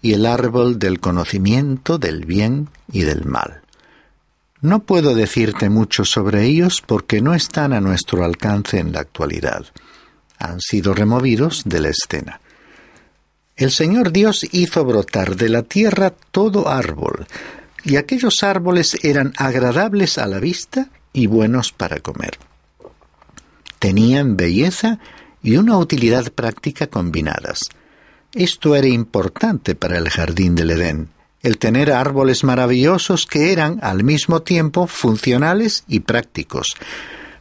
y 0.00 0.12
el 0.12 0.24
árbol 0.24 0.78
del 0.78 1.00
conocimiento 1.00 1.98
del 1.98 2.24
bien 2.24 2.68
y 2.92 3.02
del 3.02 3.24
mal. 3.24 3.62
No 4.60 4.84
puedo 4.84 5.14
decirte 5.14 5.68
mucho 5.68 6.04
sobre 6.04 6.44
ellos 6.44 6.82
porque 6.84 7.20
no 7.20 7.34
están 7.34 7.72
a 7.72 7.80
nuestro 7.80 8.24
alcance 8.24 8.78
en 8.78 8.92
la 8.92 9.00
actualidad. 9.00 9.66
Han 10.38 10.60
sido 10.60 10.94
removidos 10.94 11.62
de 11.64 11.80
la 11.80 11.88
escena. 11.88 12.40
El 13.56 13.70
Señor 13.70 14.12
Dios 14.12 14.46
hizo 14.52 14.84
brotar 14.84 15.34
de 15.34 15.48
la 15.48 15.62
tierra 15.62 16.10
todo 16.30 16.68
árbol, 16.68 17.26
y 17.84 17.96
aquellos 17.96 18.42
árboles 18.42 18.98
eran 19.02 19.32
agradables 19.38 20.18
a 20.18 20.26
la 20.26 20.40
vista 20.40 20.90
y 21.14 21.26
buenos 21.26 21.72
para 21.72 22.00
comer. 22.00 22.38
Tenían 23.78 24.36
belleza 24.36 24.98
y 25.42 25.56
una 25.56 25.78
utilidad 25.78 26.30
práctica 26.32 26.88
combinadas. 26.88 27.60
Esto 28.34 28.76
era 28.76 28.88
importante 28.88 29.74
para 29.74 29.96
el 29.96 30.10
jardín 30.10 30.54
del 30.54 30.72
Edén, 30.72 31.08
el 31.42 31.56
tener 31.56 31.92
árboles 31.92 32.44
maravillosos 32.44 33.24
que 33.24 33.52
eran 33.52 33.78
al 33.80 34.04
mismo 34.04 34.42
tiempo 34.42 34.86
funcionales 34.86 35.84
y 35.88 36.00
prácticos, 36.00 36.74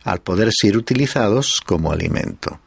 al 0.05 0.21
poder 0.21 0.51
ser 0.53 0.77
utilizados 0.77 1.59
como 1.65 1.91
alimento. 1.91 2.59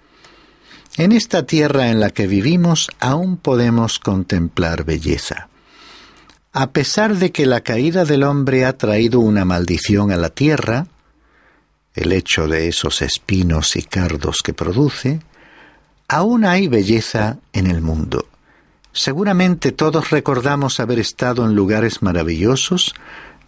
En 0.99 1.13
esta 1.13 1.45
tierra 1.45 1.91
en 1.91 2.01
la 2.01 2.11
que 2.11 2.27
vivimos 2.27 2.91
aún 2.99 3.37
podemos 3.37 4.01
contemplar 4.01 4.85
belleza. 4.85 5.49
A 6.53 6.73
pesar 6.73 7.15
de 7.15 7.31
que 7.31 7.47
la 7.47 7.61
caída 7.61 8.05
del 8.05 8.25
hombre 8.25 8.65
ha 8.65 8.77
traído 8.77 9.21
una 9.21 9.45
maldición 9.45 10.11
a 10.11 10.17
la 10.17 10.31
tierra, 10.31 10.89
el 11.95 12.11
hecho 12.11 12.49
de 12.49 12.67
esos 12.67 13.01
espinos 13.01 13.77
y 13.77 13.83
cardos 13.83 14.43
que 14.43 14.53
produce, 14.55 15.21
aún 16.09 16.45
hay 16.45 16.67
belleza 16.67 17.39
en 17.53 17.69
el 17.69 17.81
mundo. 17.81 18.27
Seguramente 18.93 19.71
todos 19.71 20.11
recordamos 20.11 20.81
haber 20.81 20.99
estado 20.99 21.47
en 21.47 21.55
lugares 21.55 22.03
maravillosos 22.03 22.93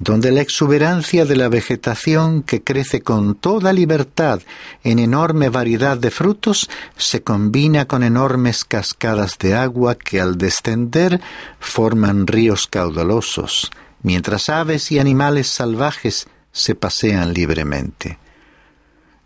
donde 0.00 0.32
la 0.32 0.40
exuberancia 0.40 1.26
de 1.26 1.36
la 1.36 1.50
vegetación 1.50 2.42
que 2.42 2.62
crece 2.64 3.02
con 3.02 3.34
toda 3.34 3.74
libertad 3.74 4.40
en 4.82 4.98
enorme 4.98 5.50
variedad 5.50 5.98
de 5.98 6.10
frutos 6.10 6.70
se 6.96 7.22
combina 7.22 7.84
con 7.84 8.02
enormes 8.02 8.64
cascadas 8.64 9.36
de 9.38 9.54
agua 9.54 9.94
que 9.94 10.18
al 10.18 10.38
descender 10.38 11.20
forman 11.60 12.26
ríos 12.26 12.66
caudalosos, 12.66 13.70
mientras 14.02 14.48
aves 14.48 14.90
y 14.90 14.98
animales 14.98 15.48
salvajes 15.48 16.28
se 16.50 16.74
pasean 16.74 17.34
libremente. 17.34 18.18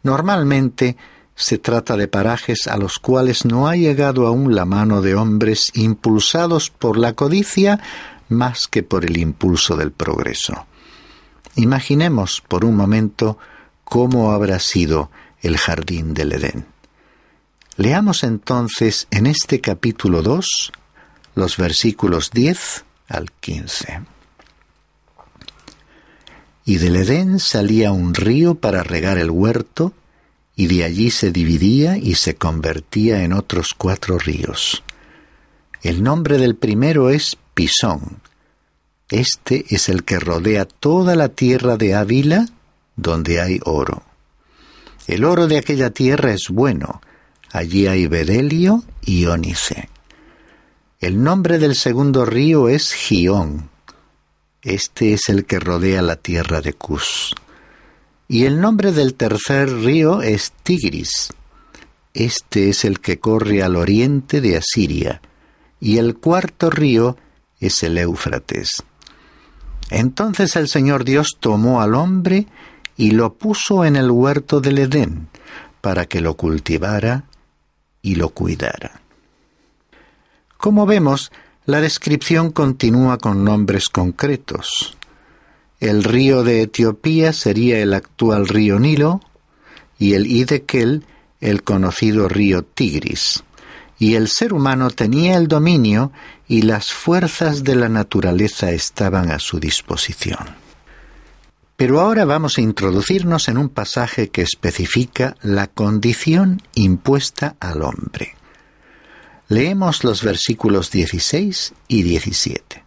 Normalmente 0.02 0.96
se 1.36 1.58
trata 1.58 1.96
de 1.96 2.08
parajes 2.08 2.66
a 2.66 2.76
los 2.76 2.98
cuales 2.98 3.44
no 3.44 3.68
ha 3.68 3.76
llegado 3.76 4.26
aún 4.26 4.54
la 4.54 4.64
mano 4.64 5.02
de 5.02 5.14
hombres 5.14 5.70
impulsados 5.74 6.70
por 6.70 6.96
la 6.96 7.12
codicia 7.12 7.80
más 8.28 8.68
que 8.68 8.82
por 8.82 9.04
el 9.04 9.16
impulso 9.16 9.76
del 9.76 9.92
progreso. 9.92 10.66
Imaginemos 11.56 12.42
por 12.46 12.64
un 12.64 12.76
momento 12.76 13.38
cómo 13.84 14.32
habrá 14.32 14.58
sido 14.58 15.10
el 15.42 15.56
jardín 15.56 16.14
del 16.14 16.32
Edén. 16.32 16.66
Leamos 17.76 18.24
entonces 18.24 19.06
en 19.10 19.26
este 19.26 19.60
capítulo 19.60 20.22
2 20.22 20.72
los 21.34 21.56
versículos 21.56 22.30
10 22.30 22.84
al 23.08 23.30
15. 23.32 24.02
Y 26.64 26.76
del 26.78 26.96
Edén 26.96 27.38
salía 27.38 27.92
un 27.92 28.14
río 28.14 28.54
para 28.54 28.82
regar 28.82 29.18
el 29.18 29.30
huerto, 29.30 29.92
y 30.56 30.68
de 30.68 30.84
allí 30.84 31.10
se 31.10 31.30
dividía 31.32 31.98
y 31.98 32.14
se 32.14 32.36
convertía 32.36 33.24
en 33.24 33.32
otros 33.32 33.74
cuatro 33.76 34.18
ríos. 34.18 34.82
El 35.82 36.02
nombre 36.02 36.38
del 36.38 36.54
primero 36.54 37.10
es 37.10 37.36
Pisón. 37.54 38.20
Este 39.10 39.64
es 39.70 39.88
el 39.88 40.04
que 40.04 40.18
rodea 40.18 40.64
toda 40.64 41.14
la 41.14 41.28
tierra 41.28 41.76
de 41.76 41.94
Ávila, 41.94 42.46
donde 42.96 43.40
hay 43.40 43.60
oro. 43.64 44.02
El 45.06 45.24
oro 45.24 45.46
de 45.46 45.58
aquella 45.58 45.90
tierra 45.90 46.32
es 46.32 46.48
bueno, 46.50 47.00
allí 47.52 47.86
hay 47.86 48.06
bedelio 48.06 48.82
y 49.02 49.26
ónice. 49.26 49.88
El 51.00 51.22
nombre 51.22 51.58
del 51.58 51.74
segundo 51.74 52.24
río 52.24 52.68
es 52.68 52.92
Gión. 52.92 53.68
Este 54.62 55.12
es 55.12 55.28
el 55.28 55.44
que 55.44 55.60
rodea 55.60 56.00
la 56.00 56.16
tierra 56.16 56.62
de 56.62 56.72
Cus. 56.72 57.34
Y 58.26 58.46
el 58.46 58.58
nombre 58.58 58.92
del 58.92 59.14
tercer 59.14 59.70
río 59.70 60.22
es 60.22 60.52
Tigris. 60.62 61.28
Este 62.14 62.70
es 62.70 62.86
el 62.86 63.00
que 63.00 63.18
corre 63.18 63.62
al 63.62 63.76
oriente 63.76 64.40
de 64.40 64.56
Asiria. 64.56 65.20
Y 65.78 65.98
el 65.98 66.16
cuarto 66.16 66.70
río 66.70 67.18
es 67.66 67.82
el 67.82 67.98
Éufrates. 67.98 68.82
Entonces 69.90 70.56
el 70.56 70.68
Señor 70.68 71.04
Dios 71.04 71.36
tomó 71.40 71.80
al 71.80 71.94
hombre 71.94 72.46
y 72.96 73.12
lo 73.12 73.34
puso 73.34 73.84
en 73.84 73.96
el 73.96 74.10
huerto 74.10 74.60
del 74.60 74.78
Edén, 74.78 75.28
para 75.80 76.06
que 76.06 76.20
lo 76.20 76.34
cultivara 76.34 77.24
y 78.02 78.14
lo 78.14 78.30
cuidara. 78.30 79.00
Como 80.56 80.86
vemos, 80.86 81.30
la 81.66 81.80
descripción 81.80 82.50
continúa 82.50 83.18
con 83.18 83.44
nombres 83.44 83.88
concretos. 83.88 84.96
El 85.80 86.04
río 86.04 86.42
de 86.42 86.62
Etiopía 86.62 87.32
sería 87.32 87.78
el 87.80 87.94
actual 87.94 88.48
río 88.48 88.78
Nilo 88.78 89.20
y 89.98 90.14
el 90.14 90.26
Idekel 90.26 91.04
el 91.40 91.62
conocido 91.62 92.28
río 92.28 92.64
Tigris. 92.64 93.44
Y 93.98 94.14
el 94.14 94.28
ser 94.28 94.52
humano 94.52 94.90
tenía 94.90 95.36
el 95.36 95.48
dominio 95.48 96.12
y 96.48 96.62
las 96.62 96.92
fuerzas 96.92 97.64
de 97.64 97.76
la 97.76 97.88
naturaleza 97.88 98.70
estaban 98.70 99.30
a 99.30 99.38
su 99.38 99.60
disposición. 99.60 100.64
Pero 101.76 102.00
ahora 102.00 102.24
vamos 102.24 102.58
a 102.58 102.60
introducirnos 102.60 103.48
en 103.48 103.58
un 103.58 103.68
pasaje 103.68 104.28
que 104.28 104.42
especifica 104.42 105.36
la 105.42 105.66
condición 105.66 106.62
impuesta 106.74 107.56
al 107.58 107.82
hombre. 107.82 108.34
Leemos 109.48 110.04
los 110.04 110.22
versículos 110.22 110.90
16 110.90 111.74
y 111.88 112.02
17. 112.02 112.84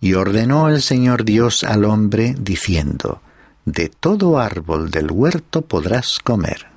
Y 0.00 0.14
ordenó 0.14 0.68
el 0.68 0.82
Señor 0.82 1.24
Dios 1.24 1.62
al 1.62 1.84
hombre, 1.84 2.34
diciendo, 2.38 3.20
De 3.64 3.88
todo 3.88 4.38
árbol 4.38 4.90
del 4.90 5.12
huerto 5.12 5.62
podrás 5.62 6.18
comer, 6.18 6.71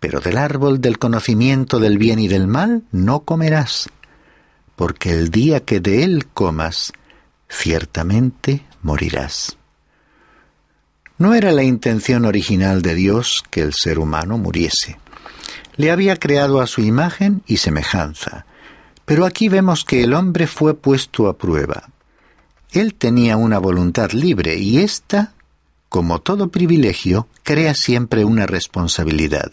pero 0.00 0.20
del 0.20 0.38
árbol 0.38 0.80
del 0.80 0.98
conocimiento 0.98 1.80
del 1.80 1.98
bien 1.98 2.18
y 2.18 2.28
del 2.28 2.46
mal 2.46 2.82
no 2.92 3.20
comerás, 3.20 3.88
porque 4.76 5.10
el 5.10 5.30
día 5.30 5.64
que 5.64 5.80
de 5.80 6.04
él 6.04 6.26
comas, 6.26 6.92
ciertamente 7.48 8.64
morirás. 8.82 9.56
No 11.18 11.34
era 11.34 11.50
la 11.50 11.64
intención 11.64 12.24
original 12.24 12.82
de 12.82 12.94
Dios 12.94 13.42
que 13.50 13.62
el 13.62 13.72
ser 13.74 13.98
humano 13.98 14.38
muriese. 14.38 14.98
Le 15.76 15.90
había 15.90 16.16
creado 16.16 16.60
a 16.60 16.66
su 16.66 16.80
imagen 16.80 17.42
y 17.46 17.56
semejanza, 17.56 18.46
pero 19.04 19.24
aquí 19.24 19.48
vemos 19.48 19.84
que 19.84 20.02
el 20.02 20.14
hombre 20.14 20.46
fue 20.46 20.74
puesto 20.74 21.28
a 21.28 21.36
prueba 21.36 21.88
él 22.72 22.94
tenía 22.94 23.36
una 23.36 23.58
voluntad 23.58 24.10
libre 24.12 24.56
y 24.56 24.78
ésta, 24.78 25.32
como 25.88 26.20
todo 26.20 26.48
privilegio, 26.48 27.28
crea 27.42 27.74
siempre 27.74 28.24
una 28.24 28.46
responsabilidad. 28.46 29.52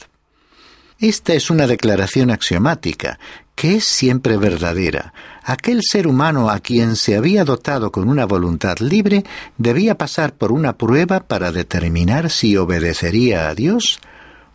Esta 1.00 1.34
es 1.34 1.50
una 1.50 1.68
declaración 1.68 2.32
axiomática, 2.32 3.20
que 3.54 3.76
es 3.76 3.86
siempre 3.86 4.38
verdadera. 4.38 5.14
Aquel 5.44 5.82
ser 5.84 6.08
humano 6.08 6.50
a 6.50 6.60
quien 6.60 6.96
se 6.96 7.16
había 7.16 7.44
dotado 7.44 7.92
con 7.92 8.08
una 8.08 8.26
voluntad 8.26 8.78
libre 8.80 9.26
debía 9.58 9.98
pasar 9.98 10.34
por 10.34 10.52
una 10.52 10.78
prueba 10.78 11.22
para 11.22 11.52
determinar 11.52 12.30
si 12.30 12.56
obedecería 12.56 13.50
a 13.50 13.56
Dios 13.56 14.00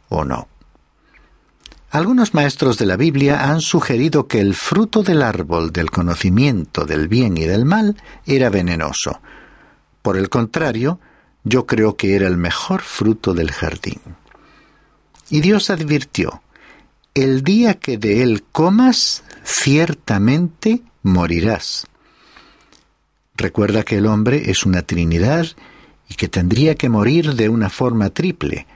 o 0.09 0.25
no. 0.25 0.49
Algunos 1.91 2.35
maestros 2.35 2.79
de 2.79 2.87
la 2.87 2.97
Biblia 2.97 3.51
han 3.51 3.61
sugerido 3.61 4.29
que 4.29 4.41
el 4.41 4.55
fruto 4.55 5.03
del 5.03 5.23
árbol 5.23 5.73
del 5.73 5.91
conocimiento 5.91 6.87
del 6.87 7.09
bien 7.09 7.37
y 7.37 7.47
del 7.47 7.65
mal 7.65 7.97
era 8.27 8.49
venenoso. 8.49 9.21
Por 10.01 10.17
el 10.17 10.29
contrario, 10.29 11.01
yo 11.43 11.67
creo 11.67 11.97
que 11.97 12.15
era 12.15 12.29
el 12.29 12.37
mejor 12.37 12.81
fruto 12.83 13.35
del 13.35 13.51
jardín. 13.51 14.01
Y 15.31 15.41
Dios 15.41 15.71
advirtió, 15.71 16.43
el 17.15 17.43
día 17.43 17.75
que 17.75 17.99
de 17.99 18.23
él 18.23 18.43
comas, 18.53 19.23
ciertamente 19.45 20.83
morirás. 21.03 21.87
Recuerda 23.37 23.85
que 23.85 23.97
el 23.97 24.07
hombre 24.07 24.51
es 24.51 24.67
una 24.67 24.83
Trinidad 24.83 25.47
y 26.09 26.15
que 26.15 26.29
tendría 26.29 26.75
que 26.75 26.89
morir 26.89 27.35
de 27.35 27.49
una 27.49 27.71
forma 27.71 28.11
triple, 28.11 28.67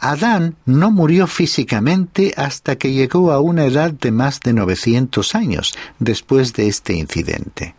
Adán 0.00 0.56
no 0.64 0.90
murió 0.90 1.26
físicamente 1.26 2.32
hasta 2.36 2.76
que 2.76 2.92
llegó 2.92 3.32
a 3.32 3.40
una 3.40 3.66
edad 3.66 3.92
de 3.92 4.10
más 4.10 4.40
de 4.40 4.54
900 4.54 5.34
años 5.34 5.74
después 5.98 6.54
de 6.54 6.68
este 6.68 6.94
incidente. 6.94 7.74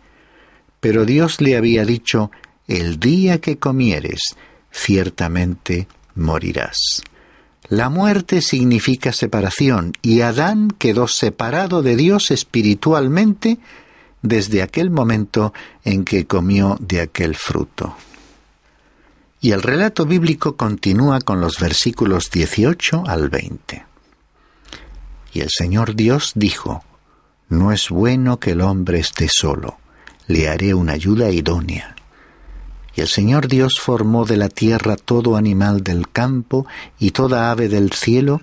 Pero 0.78 1.04
Dios 1.04 1.40
le 1.40 1.56
había 1.56 1.84
dicho, 1.84 2.30
el 2.68 3.00
día 3.00 3.40
que 3.40 3.58
comieres, 3.58 4.20
ciertamente 4.70 5.88
morirás. 6.14 7.02
La 7.72 7.88
muerte 7.88 8.42
significa 8.42 9.14
separación 9.14 9.94
y 10.02 10.20
Adán 10.20 10.68
quedó 10.68 11.08
separado 11.08 11.80
de 11.80 11.96
Dios 11.96 12.30
espiritualmente 12.30 13.58
desde 14.20 14.60
aquel 14.60 14.90
momento 14.90 15.54
en 15.82 16.04
que 16.04 16.26
comió 16.26 16.76
de 16.80 17.00
aquel 17.00 17.34
fruto. 17.34 17.96
Y 19.40 19.52
el 19.52 19.62
relato 19.62 20.04
bíblico 20.04 20.54
continúa 20.54 21.22
con 21.22 21.40
los 21.40 21.58
versículos 21.58 22.30
18 22.30 23.04
al 23.06 23.30
20. 23.30 23.86
Y 25.32 25.40
el 25.40 25.48
Señor 25.48 25.96
Dios 25.96 26.32
dijo, 26.34 26.84
No 27.48 27.72
es 27.72 27.88
bueno 27.88 28.38
que 28.38 28.50
el 28.50 28.60
hombre 28.60 28.98
esté 28.98 29.30
solo, 29.30 29.78
le 30.26 30.46
haré 30.50 30.74
una 30.74 30.92
ayuda 30.92 31.30
idónea. 31.30 31.91
Y 32.94 33.00
el 33.00 33.08
Señor 33.08 33.48
Dios 33.48 33.80
formó 33.80 34.24
de 34.24 34.36
la 34.36 34.48
tierra 34.48 34.96
todo 34.96 35.36
animal 35.36 35.82
del 35.82 36.10
campo 36.10 36.66
y 36.98 37.12
toda 37.12 37.50
ave 37.50 37.68
del 37.68 37.92
cielo, 37.92 38.40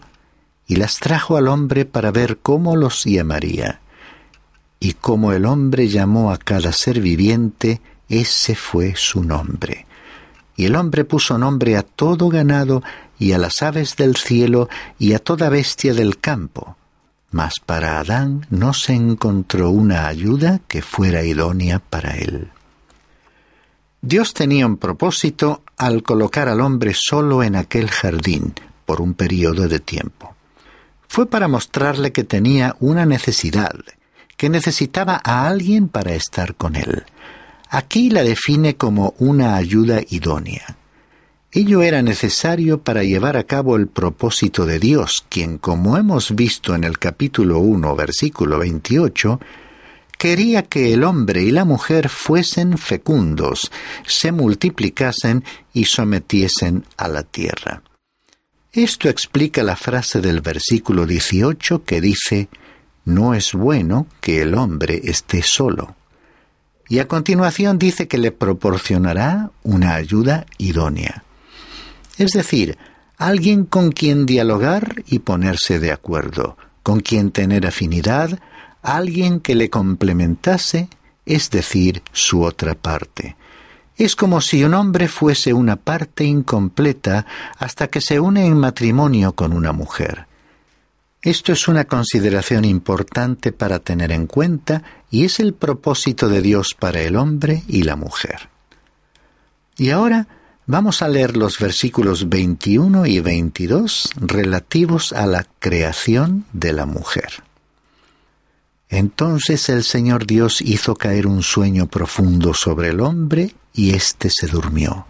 y 0.67 0.75
las 0.75 0.99
trajo 0.99 1.37
al 1.37 1.47
hombre 1.47 1.85
para 1.85 2.11
ver 2.11 2.37
cómo 2.37 2.75
los 2.75 3.03
llamaría. 3.03 3.81
Y 4.79 4.93
como 4.93 5.33
el 5.33 5.45
hombre 5.45 5.87
llamó 5.87 6.31
a 6.31 6.37
cada 6.37 6.71
ser 6.71 7.01
viviente, 7.01 7.81
ese 8.07 8.55
fue 8.55 8.93
su 8.95 9.23
nombre. 9.23 9.85
Y 10.55 10.65
el 10.65 10.75
hombre 10.75 11.05
puso 11.05 11.37
nombre 11.37 11.77
a 11.77 11.83
todo 11.83 12.29
ganado 12.29 12.83
y 13.17 13.33
a 13.33 13.37
las 13.37 13.61
aves 13.61 13.95
del 13.95 14.15
cielo 14.15 14.69
y 14.97 15.13
a 15.13 15.19
toda 15.19 15.49
bestia 15.49 15.93
del 15.93 16.19
campo. 16.19 16.75
Mas 17.31 17.59
para 17.59 17.99
Adán 17.99 18.47
no 18.49 18.73
se 18.73 18.93
encontró 18.93 19.69
una 19.69 20.07
ayuda 20.07 20.59
que 20.67 20.81
fuera 20.81 21.23
idónea 21.23 21.79
para 21.79 22.17
él. 22.17 22.49
Dios 24.01 24.33
tenía 24.33 24.65
un 24.65 24.77
propósito 24.77 25.63
al 25.77 26.03
colocar 26.03 26.47
al 26.47 26.61
hombre 26.61 26.93
solo 26.93 27.43
en 27.43 27.57
aquel 27.57 27.89
jardín 27.89 28.53
por 28.85 29.01
un 29.01 29.13
periodo 29.13 29.67
de 29.67 29.79
tiempo. 29.79 30.35
Fue 31.07 31.25
para 31.25 31.49
mostrarle 31.49 32.13
que 32.13 32.23
tenía 32.23 32.77
una 32.79 33.05
necesidad, 33.05 33.75
que 34.37 34.49
necesitaba 34.49 35.19
a 35.23 35.47
alguien 35.47 35.89
para 35.89 36.13
estar 36.13 36.55
con 36.55 36.77
él. 36.77 37.03
Aquí 37.69 38.09
la 38.09 38.23
define 38.23 38.77
como 38.77 39.15
una 39.19 39.55
ayuda 39.57 40.01
idónea. 40.09 40.77
Ello 41.51 41.81
era 41.81 42.01
necesario 42.01 42.81
para 42.81 43.03
llevar 43.03 43.35
a 43.35 43.43
cabo 43.43 43.75
el 43.75 43.87
propósito 43.87 44.65
de 44.65 44.79
Dios, 44.79 45.25
quien, 45.27 45.57
como 45.57 45.97
hemos 45.97 46.35
visto 46.35 46.73
en 46.73 46.83
el 46.83 46.99
capítulo 46.99 47.59
1, 47.59 47.95
versículo 47.95 48.59
28, 48.59 49.39
quería 50.19 50.61
que 50.61 50.93
el 50.93 51.03
hombre 51.03 51.41
y 51.41 51.49
la 51.49 51.65
mujer 51.65 52.09
fuesen 52.09 52.77
fecundos, 52.77 53.71
se 54.05 54.31
multiplicasen 54.31 55.43
y 55.73 55.85
sometiesen 55.85 56.85
a 56.95 57.07
la 57.07 57.23
tierra. 57.23 57.81
Esto 58.71 59.09
explica 59.09 59.63
la 59.63 59.75
frase 59.75 60.21
del 60.21 60.41
versículo 60.41 61.07
18 61.07 61.83
que 61.83 62.01
dice, 62.01 62.49
No 63.03 63.33
es 63.33 63.53
bueno 63.53 64.05
que 64.21 64.43
el 64.43 64.53
hombre 64.53 65.01
esté 65.05 65.41
solo 65.41 65.95
y 66.89 66.97
a 66.97 67.07
continuación 67.07 67.77
dice 67.77 68.07
que 68.07 68.17
le 68.17 68.31
proporcionará 68.31 69.51
una 69.61 69.93
ayuda 69.93 70.47
idónea. 70.57 71.23
Es 72.17 72.31
decir, 72.31 72.79
alguien 73.17 73.63
con 73.63 73.91
quien 73.91 74.25
dialogar 74.25 75.03
y 75.05 75.19
ponerse 75.19 75.77
de 75.77 75.91
acuerdo, 75.91 76.57
con 76.81 76.99
quien 76.99 77.29
tener 77.29 77.67
afinidad, 77.67 78.39
alguien 78.81 79.39
que 79.39 79.55
le 79.55 79.69
complementase, 79.69 80.89
es 81.25 81.49
decir, 81.49 82.01
su 82.11 82.43
otra 82.43 82.75
parte. 82.75 83.35
Es 83.97 84.15
como 84.15 84.39
si 84.39 84.63
un 84.63 84.73
hombre 84.73 85.07
fuese 85.07 85.53
una 85.53 85.75
parte 85.75 86.23
incompleta 86.23 87.25
hasta 87.57 87.87
que 87.87 87.99
se 87.99 88.19
une 88.19 88.45
en 88.45 88.57
matrimonio 88.57 89.33
con 89.33 89.51
una 89.51 89.73
mujer. 89.73 90.27
Esto 91.21 91.51
es 91.51 91.67
una 91.67 91.83
consideración 91.83 92.63
importante 92.63 93.51
para 93.51 93.79
tener 93.79 94.13
en 94.13 94.25
cuenta 94.25 94.83
y 95.11 95.25
es 95.25 95.41
el 95.41 95.53
propósito 95.53 96.29
de 96.29 96.41
Dios 96.41 96.75
para 96.79 97.01
el 97.01 97.17
hombre 97.17 97.63
y 97.67 97.83
la 97.83 97.97
mujer. 97.97 98.47
Y 99.77 99.89
ahora 99.89 100.27
vamos 100.65 101.01
a 101.01 101.09
leer 101.09 101.35
los 101.35 101.59
versículos 101.59 102.29
21 102.29 103.05
y 103.05 103.19
22 103.19 104.11
relativos 104.15 105.11
a 105.11 105.25
la 105.25 105.45
creación 105.59 106.45
de 106.53 106.71
la 106.71 106.85
mujer. 106.85 107.43
Entonces 108.89 109.69
el 109.69 109.83
Señor 109.83 110.25
Dios 110.25 110.61
hizo 110.61 110.95
caer 110.95 111.27
un 111.27 111.43
sueño 111.43 111.87
profundo 111.87 112.53
sobre 112.53 112.89
el 112.89 113.01
hombre 113.01 113.55
y 113.73 113.93
éste 113.93 114.29
se 114.29 114.47
durmió. 114.47 115.05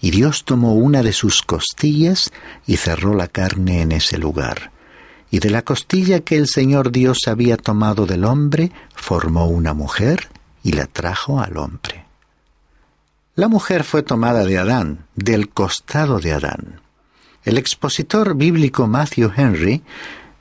Y 0.00 0.10
Dios 0.12 0.44
tomó 0.44 0.74
una 0.74 1.02
de 1.02 1.12
sus 1.12 1.42
costillas 1.42 2.32
y 2.66 2.76
cerró 2.76 3.14
la 3.14 3.28
carne 3.28 3.82
en 3.82 3.92
ese 3.92 4.16
lugar 4.16 4.70
y 5.30 5.38
de 5.38 5.50
la 5.50 5.62
costilla 5.62 6.20
que 6.20 6.36
el 6.36 6.48
Señor 6.48 6.90
Dios 6.90 7.18
había 7.26 7.56
tomado 7.56 8.06
del 8.06 8.24
hombre, 8.24 8.72
formó 8.94 9.46
una 9.46 9.74
mujer 9.74 10.28
y 10.62 10.72
la 10.72 10.86
trajo 10.86 11.40
al 11.40 11.56
hombre. 11.56 12.04
La 13.36 13.48
mujer 13.48 13.84
fue 13.84 14.02
tomada 14.02 14.44
de 14.44 14.58
Adán, 14.58 15.06
del 15.14 15.48
costado 15.48 16.18
de 16.18 16.32
Adán. 16.32 16.80
El 17.44 17.58
expositor 17.58 18.34
bíblico 18.34 18.86
Matthew 18.86 19.32
Henry 19.34 19.82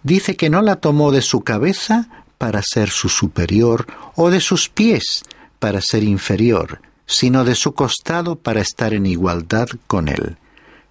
dice 0.03 0.36
que 0.36 0.49
no 0.49 0.62
la 0.62 0.77
tomó 0.77 1.12
de 1.12 1.21
su 1.21 1.41
cabeza 1.41 2.18
para 2.39 2.63
ser 2.63 2.89
su 2.89 3.10
superior 3.10 3.86
o 4.15 4.32
de 4.32 4.39
sus 4.39 4.69
pies 4.69 5.23
para 5.60 5.82
ser 5.82 6.04
inferior, 6.04 6.82
sino 7.06 7.43
de 7.43 7.54
su 7.54 7.73
costado 7.73 8.38
para 8.38 8.62
estar 8.62 8.95
en 8.95 9.06
igualdad 9.06 9.67
con 9.86 10.08
él. 10.08 10.38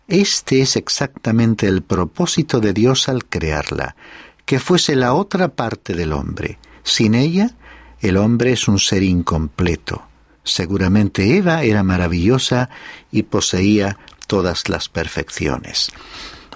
Este 0.06 0.60
es 0.60 0.76
exactamente 0.76 1.66
el 1.66 1.82
propósito 1.82 2.60
de 2.60 2.72
Dios 2.72 3.08
al 3.08 3.24
crearla, 3.24 3.96
que 4.44 4.60
fuese 4.60 4.94
la 4.94 5.14
otra 5.14 5.48
parte 5.48 5.94
del 5.94 6.12
hombre. 6.12 6.58
Sin 6.82 7.14
ella, 7.14 7.54
el 8.00 8.16
hombre 8.16 8.52
es 8.52 8.68
un 8.68 8.78
ser 8.78 9.02
incompleto. 9.02 10.02
Seguramente 10.44 11.36
Eva 11.36 11.62
era 11.62 11.82
maravillosa 11.82 12.70
y 13.10 13.24
poseía 13.24 13.98
todas 14.26 14.68
las 14.68 14.88
perfecciones. 14.88 15.90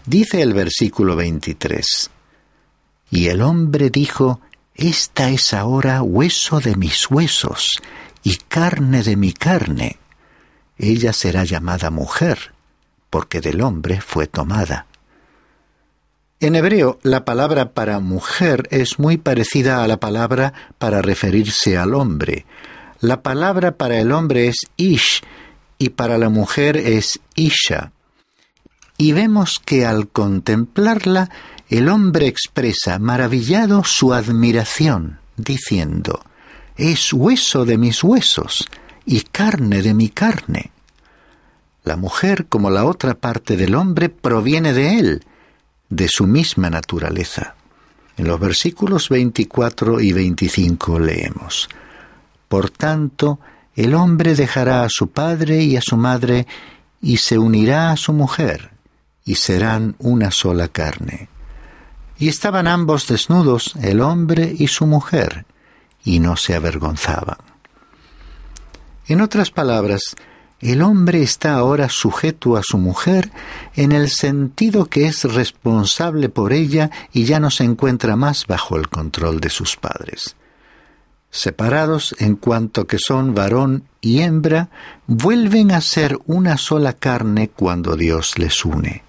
Dice 0.05 0.43
el 0.43 0.55
versículo 0.55 1.17
23, 1.17 2.11
Y 3.11 3.27
el 3.27 3.43
hombre 3.43 3.91
dijo, 3.91 4.41
Esta 4.75 5.31
es 5.31 5.53
ahora 5.53 6.03
hueso 6.03 6.61
de 6.61 6.77
mis 6.77 7.11
huesos 7.11 7.81
y 8.23 8.37
carne 8.37 9.03
de 9.03 9.17
mi 9.17 9.33
carne. 9.33 9.99
Ella 10.79 11.13
será 11.13 11.45
llamada 11.45 11.91
mujer 11.91 12.53
porque 13.13 13.43
del 13.43 13.61
hombre 13.61 14.01
fue 14.01 14.27
tomada. 14.27 14.87
En 16.41 16.57
hebreo, 16.57 16.99
la 17.03 17.27
palabra 17.27 17.73
para 17.73 18.01
mujer 18.01 18.67
es 18.71 18.99
muy 18.99 19.19
parecida 19.19 19.85
a 19.85 19.87
la 19.87 20.01
palabra 20.01 20.55
para 20.79 21.03
referirse 21.03 21.77
al 21.77 21.95
hombre. 21.95 22.47
La 23.01 23.23
palabra 23.23 23.77
para 23.77 24.01
el 24.01 24.13
hombre 24.13 24.49
es 24.49 24.67
ish 24.79 25.23
y 25.77 25.91
para 25.91 26.17
la 26.17 26.31
mujer 26.31 26.79
es 26.79 27.21
isha. 27.35 27.93
Y 28.97 29.13
vemos 29.13 29.61
que 29.63 29.85
al 29.85 30.09
contemplarla, 30.09 31.29
el 31.73 31.89
hombre 31.89 32.27
expresa 32.27 32.99
maravillado 32.99 33.83
su 33.83 34.13
admiración, 34.13 35.21
diciendo, 35.39 36.23
es 36.77 37.15
hueso 37.15 37.65
de 37.65 37.79
mis 37.79 38.05
huesos 38.05 38.69
y 39.07 39.23
carne 39.23 39.81
de 39.81 39.95
mi 39.95 40.11
carne. 40.11 40.71
La 41.83 41.97
mujer, 41.97 42.45
como 42.47 42.69
la 42.69 42.85
otra 42.85 43.15
parte 43.15 43.57
del 43.57 43.75
hombre, 43.75 44.11
proviene 44.11 44.75
de 44.75 44.99
él, 44.99 45.25
de 45.89 46.09
su 46.09 46.27
misma 46.27 46.69
naturaleza. 46.69 47.55
En 48.19 48.29
los 48.29 48.39
versículos 48.39 49.09
24 49.09 50.03
y 50.03 50.13
25 50.13 50.99
leemos, 50.99 51.71
Por 52.49 52.69
tanto, 52.69 53.41
el 53.75 53.95
hombre 53.95 54.35
dejará 54.35 54.85
a 54.85 54.91
su 54.91 55.09
padre 55.09 55.63
y 55.63 55.79
a 55.79 55.81
su 55.81 55.97
madre 55.97 56.47
y 57.01 57.17
se 57.17 57.39
unirá 57.39 57.93
a 57.93 57.97
su 57.97 58.13
mujer, 58.13 58.73
y 59.25 59.37
serán 59.37 59.97
una 59.99 60.31
sola 60.31 60.69
carne. 60.69 61.32
Y 62.23 62.29
estaban 62.29 62.69
ambos 62.69 63.09
desnudos, 63.09 63.75
el 63.83 64.01
hombre 64.01 64.55
y 64.57 64.69
su 64.69 64.87
mujer, 64.87 65.45
y 66.05 66.21
no 66.21 66.37
se 66.37 66.55
avergonzaban. 66.55 67.39
En 69.09 69.21
otras 69.21 69.51
palabras, 69.51 70.15
el 70.61 70.83
hombre 70.83 71.21
está 71.21 71.55
ahora 71.55 71.89
sujeto 71.89 72.57
a 72.57 72.63
su 72.63 72.79
mujer 72.79 73.33
en 73.75 73.91
el 73.91 74.09
sentido 74.09 74.85
que 74.85 75.09
es 75.09 75.25
responsable 75.25 76.29
por 76.29 76.53
ella 76.53 76.93
y 77.13 77.25
ya 77.25 77.41
no 77.41 77.51
se 77.51 77.65
encuentra 77.65 78.15
más 78.15 78.47
bajo 78.47 78.77
el 78.77 78.89
control 78.89 79.41
de 79.41 79.51
sus 79.51 79.77
padres. 79.77 80.37
Separados 81.33 82.15
en 82.21 82.37
cuanto 82.37 82.87
que 82.87 82.99
son 83.01 83.35
varón 83.35 83.89
y 84.01 84.21
hembra, 84.21 84.69
vuelven 85.09 85.73
a 85.73 85.81
ser 85.81 86.21
una 86.27 86.57
sola 86.57 86.93
carne 86.93 87.49
cuando 87.49 87.97
Dios 87.97 88.39
les 88.39 88.65
une. 88.65 89.03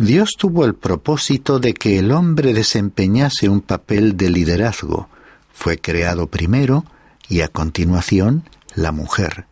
Dios 0.00 0.30
tuvo 0.38 0.64
el 0.64 0.74
propósito 0.74 1.58
de 1.58 1.74
que 1.74 1.98
el 1.98 2.10
hombre 2.10 2.54
desempeñase 2.54 3.48
un 3.48 3.60
papel 3.60 4.16
de 4.16 4.30
liderazgo. 4.30 5.08
Fue 5.52 5.78
creado 5.78 6.26
primero 6.26 6.84
y 7.28 7.42
a 7.42 7.48
continuación 7.48 8.44
la 8.74 8.92
mujer 8.92 9.46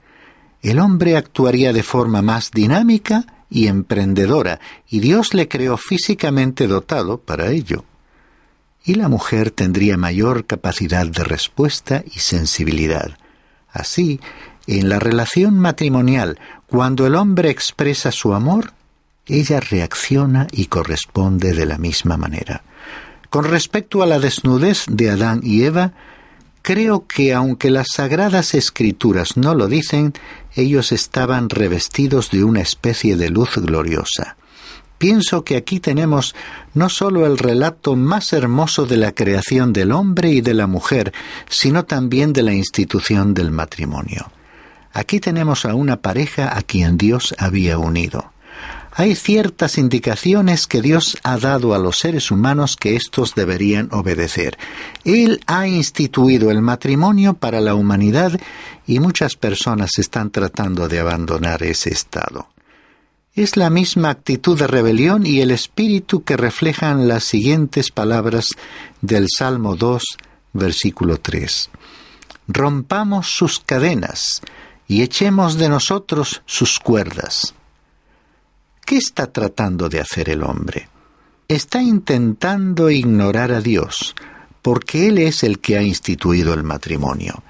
el 0.63 0.81
hombre 0.81 1.17
actuaría 1.17 1.73
de 1.73 1.83
forma 1.83 2.23
más 2.23 2.51
dinámica 2.51 3.25
y 3.49 3.69
emprendedora, 3.69 4.61
y 4.89 5.01
Dios 5.01 5.35
le 5.35 5.49
creó 5.49 5.77
físicamente 5.77 6.67
dotado 6.67 7.19
para 7.19 7.51
ello. 7.51 7.85
Y 8.85 8.95
la 8.95 9.09
mujer 9.09 9.51
tendría 9.51 9.97
mayor 9.97 10.47
capacidad 10.47 11.07
de 11.07 11.25
respuesta 11.25 12.03
y 12.07 12.19
sensibilidad. 12.19 13.19
Así 13.71 14.21
En 14.67 14.91
la 14.91 14.99
relación 14.99 15.59
matrimonial, 15.59 16.39
cuando 16.67 17.07
el 17.07 17.15
hombre 17.15 17.49
expresa 17.49 18.13
su 18.13 18.35
amor, 18.35 18.75
ella 19.29 19.61
reacciona 19.61 20.47
y 20.53 20.67
corresponde 20.67 21.53
de 21.53 21.67
la 21.67 21.79
misma 21.79 22.17
manera. 22.17 22.63
Con 23.31 23.45
respecto 23.45 24.03
a 24.03 24.07
la 24.07 24.19
desnudez 24.19 24.85
de 24.89 25.11
Adán 25.11 25.41
y 25.43 25.65
Eva, 25.65 25.93
creo 26.63 27.07
que 27.07 27.35
aunque 27.35 27.71
las 27.71 27.89
sagradas 27.93 28.55
escrituras 28.55 29.37
no 29.37 29.55
lo 29.55 29.69
dicen, 29.69 30.15
ellos 30.55 30.93
estaban 30.93 31.51
revestidos 31.51 32.31
de 32.31 32.45
una 32.45 32.61
especie 32.61 33.17
de 33.17 33.31
luz 33.31 33.57
gloriosa. 33.57 34.37
Pienso 34.99 35.45
que 35.45 35.57
aquí 35.57 35.79
tenemos 35.79 36.35
no 36.75 36.89
sólo 36.89 37.25
el 37.25 37.39
relato 37.39 37.95
más 37.95 38.33
hermoso 38.33 38.85
de 38.85 38.97
la 38.97 39.13
creación 39.13 39.73
del 39.73 39.93
hombre 39.93 40.31
y 40.31 40.41
de 40.41 40.55
la 40.55 40.67
mujer, 40.67 41.13
sino 41.49 41.85
también 41.85 42.33
de 42.33 42.43
la 42.43 42.53
institución 42.53 43.33
del 43.33 43.53
matrimonio. 43.53 44.31
Aquí 44.93 45.21
tenemos 45.21 45.65
a 45.65 45.75
una 45.75 45.99
pareja 45.99 46.57
a 46.57 46.63
quien 46.63 46.99
Dios 46.99 47.35
había 47.39 47.79
unido. 47.79 48.33
Hay 48.99 49.15
ciertas 49.15 49.79
indicaciones 49.79 50.67
que 50.67 50.83
Dios 50.83 51.19
ha 51.23 51.39
dado 51.39 51.73
a 51.73 51.79
los 51.79 51.99
seres 51.99 52.33
humanos 52.33 52.77
que 52.77 52.97
éstos 52.97 53.37
deberían 53.37 53.89
obedecer. 53.93 54.59
Él 55.05 55.41
ha 55.47 55.69
instituido 55.69 56.51
el 56.51 56.63
matrimonio 56.63 57.35
para 57.35 57.61
la 57.61 57.77
humanidad 57.77 58.41
y 58.89 58.99
muchas 58.99 59.37
personas 59.37 59.99
están 59.99 60.33
tratando 60.33 60.89
de 60.89 60.99
abandonar 60.99 61.63
ese 61.63 61.91
estado 61.91 62.49
es 63.43 63.57
la 63.57 63.71
misma 63.71 64.11
actitud 64.11 64.59
de 64.59 64.67
rebelión 64.67 65.25
y 65.25 65.41
el 65.43 65.53
espíritu 65.53 66.25
que 66.25 66.37
reflejan 66.37 67.07
las 67.07 67.23
siguientes 67.23 67.93
palabras 67.93 68.49
del 69.01 69.27
Salmo 69.29 69.77
2, 69.77 70.03
versículo 70.55 71.19
3. 71.19 71.71
Rompamos 72.49 73.29
sus 73.29 73.61
cadenas 73.61 74.43
y 74.89 75.03
echemos 75.03 75.57
de 75.57 75.69
nosotros 75.69 76.43
sus 76.47 76.81
cuerdas. 76.81 77.55
¿Qué 78.89 78.97
está 78.97 79.31
tratando 79.31 79.91
de 79.91 80.01
hacer 80.01 80.31
el 80.31 80.43
hombre? 80.43 80.89
Está 81.47 81.83
intentando 81.83 82.89
ignorar 82.89 83.53
a 83.53 83.61
Dios, 83.61 84.17
porque 84.63 85.09
Él 85.09 85.19
es 85.19 85.45
el 85.45 85.59
que 85.59 85.77
ha 85.77 85.83
instituido 85.83 86.55
el 86.55 86.63
matrimonio. 86.63 87.43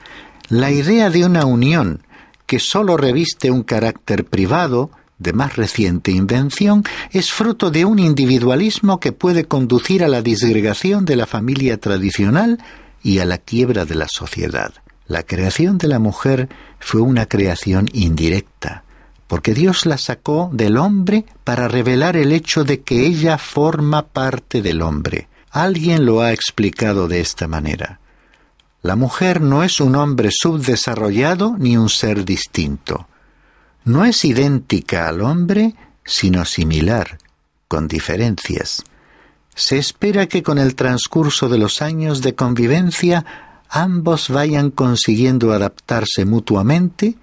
La 0.48 0.72
idea 0.72 1.11
de 1.11 1.24
una 1.24 1.44
unión 1.44 2.03
que 2.44 2.59
sólo 2.59 2.96
reviste 2.96 3.53
un 3.53 3.62
carácter 3.62 4.24
privado 4.24 4.90
de 5.18 5.33
más 5.33 5.55
reciente 5.55 6.11
invención, 6.11 6.83
es 7.12 7.31
fruto 7.31 7.70
de 7.70 7.85
un 7.85 8.01
individualismo 8.01 8.98
que 8.98 9.12
puede 9.12 9.44
conducir 9.44 10.03
a 10.03 10.09
la 10.09 10.22
disgregación 10.22 11.05
de 11.05 11.14
la 11.14 11.27
familia 11.27 11.79
tradicional 11.79 12.59
y 13.01 13.20
a 13.20 13.24
la 13.24 13.38
quiebra 13.38 13.85
de 13.85 13.94
la 13.94 14.09
sociedad. 14.09 14.74
La 15.07 15.22
creación 15.22 15.79
de 15.79 15.87
la 15.87 16.01
mujer 16.01 16.48
fue 16.81 17.01
una 17.01 17.27
creación 17.27 17.88
indirecta, 17.92 18.83
porque 19.29 19.55
Dios 19.55 19.87
la 19.87 19.99
sacó 19.99 20.51
del 20.53 20.77
hombre 20.77 21.25
para 21.45 21.69
revelar 21.69 22.17
el 22.17 22.33
hecho 22.33 22.64
de 22.64 22.81
que 22.81 23.07
ella 23.07 23.38
forma 23.38 24.09
parte 24.09 24.61
del 24.62 24.83
hombre. 24.83 25.29
Alguien 25.51 26.05
lo 26.05 26.21
ha 26.21 26.33
explicado 26.33 27.07
de 27.07 27.21
esta 27.21 27.47
manera. 27.47 28.01
La 28.83 28.97
mujer 28.97 29.41
no 29.41 29.62
es 29.62 29.81
un 29.81 29.95
hombre 29.95 30.31
subdesarrollado 30.33 31.55
ni 31.57 31.77
un 31.77 31.88
ser 31.88 32.25
distinto 32.25 33.07
no 33.88 34.05
es 34.05 34.25
idéntica 34.27 35.09
al 35.09 35.23
hombre, 35.23 35.75
sino 36.05 36.45
similar, 36.45 37.17
con 37.69 37.88
diferencias. 37.88 38.85
Se 39.55 39.79
espera 39.79 40.27
que 40.27 40.43
con 40.43 40.59
el 40.59 40.75
transcurso 40.75 41.49
de 41.49 41.57
los 41.57 41.81
años 41.81 42.21
de 42.21 42.35
convivencia 42.35 43.25
ambos 43.71 44.29
vayan 44.29 44.71
consiguiendo 44.71 45.53
adaptarse 45.53 46.27
mutuamente, 46.27 47.17